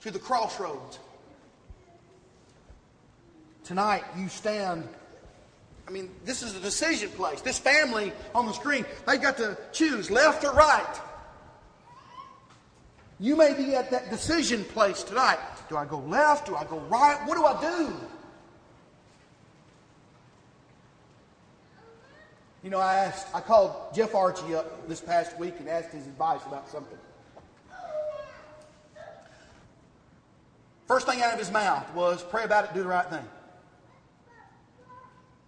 to 0.04 0.12
the 0.12 0.20
crossroads. 0.20 1.00
Tonight, 3.64 4.04
you 4.18 4.28
stand. 4.28 4.88
I 5.88 5.92
mean, 5.92 6.12
this 6.26 6.44
is 6.44 6.56
a 6.56 6.60
decision 6.60 7.10
place. 7.12 7.40
This 7.42 7.58
family 7.58 8.12
on 8.36 8.46
the 8.46 8.52
screen, 8.52 8.86
they've 9.08 9.22
got 9.22 9.38
to 9.38 9.58
choose 9.72 10.12
left 10.12 10.44
or 10.44 10.52
right. 10.52 11.02
You 13.20 13.38
may 13.38 13.54
be 13.54 13.76
at 13.76 13.92
that 13.92 14.10
decision 14.10 14.66
place 14.66 15.04
tonight. 15.04 15.40
Do 15.70 15.78
I 15.78 15.86
go 15.86 16.00
left? 16.00 16.48
Do 16.48 16.56
I 16.56 16.66
go 16.66 16.80
right? 16.90 17.18
What 17.26 17.38
do 17.38 17.46
I 17.46 17.62
do? 17.62 17.96
You 22.62 22.70
know, 22.70 22.80
I 22.80 22.96
asked, 22.96 23.28
I 23.34 23.40
called 23.40 23.94
Jeff 23.94 24.16
Archie 24.16 24.56
up 24.56 24.88
this 24.90 25.00
past 25.00 25.38
week 25.38 25.56
and 25.60 25.70
asked 25.70 25.92
his 25.92 26.08
advice 26.08 26.42
about 26.46 26.70
something. 26.70 26.98
First 30.88 31.08
thing 31.08 31.22
out 31.22 31.34
of 31.34 31.40
his 31.40 31.52
mouth 31.52 31.94
was, 31.94 32.24
pray 32.24 32.44
about 32.44 32.66
it, 32.66 32.74
do 32.74 32.82
the 32.82 32.90
right 32.90 33.10
thing. 33.10 33.26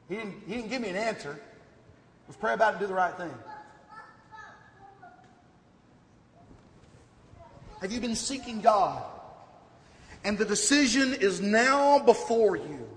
He 0.08 0.16
didn't, 0.16 0.44
he 0.48 0.56
didn't 0.56 0.70
give 0.70 0.82
me 0.82 0.90
an 0.90 0.96
answer. 0.96 1.32
It 1.32 2.28
was 2.28 2.36
pray 2.38 2.54
about 2.54 2.76
it, 2.76 2.80
do 2.80 2.88
the 2.88 2.94
right 2.94 3.16
thing. 3.18 3.34
Have 7.82 7.92
you 7.92 8.00
been 8.00 8.16
seeking 8.16 8.62
God? 8.62 9.04
And 10.24 10.38
the 10.38 10.46
decision 10.46 11.14
is 11.14 11.42
now 11.42 12.00
before 12.00 12.56
you. 12.56 12.90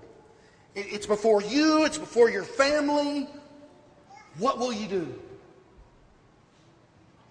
It's 0.75 1.05
before 1.05 1.41
you, 1.41 1.83
it's 1.83 1.97
before 1.97 2.29
your 2.29 2.43
family, 2.43 3.27
what 4.37 4.57
will 4.57 4.71
you 4.71 4.87
do? 4.87 5.19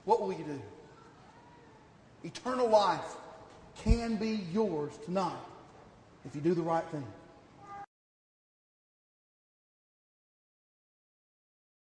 What 0.05 0.21
will 0.21 0.33
you 0.33 0.45
do? 0.45 0.63
Eternal 2.25 2.69
life 2.69 3.17
can 3.85 4.17
be 4.17 4.41
yours 4.53 4.93
tonight 5.05 5.33
if 6.25 6.35
you 6.35 6.41
do 6.41 6.55
the 6.55 6.63
right 6.63 6.85
thing. 6.91 7.07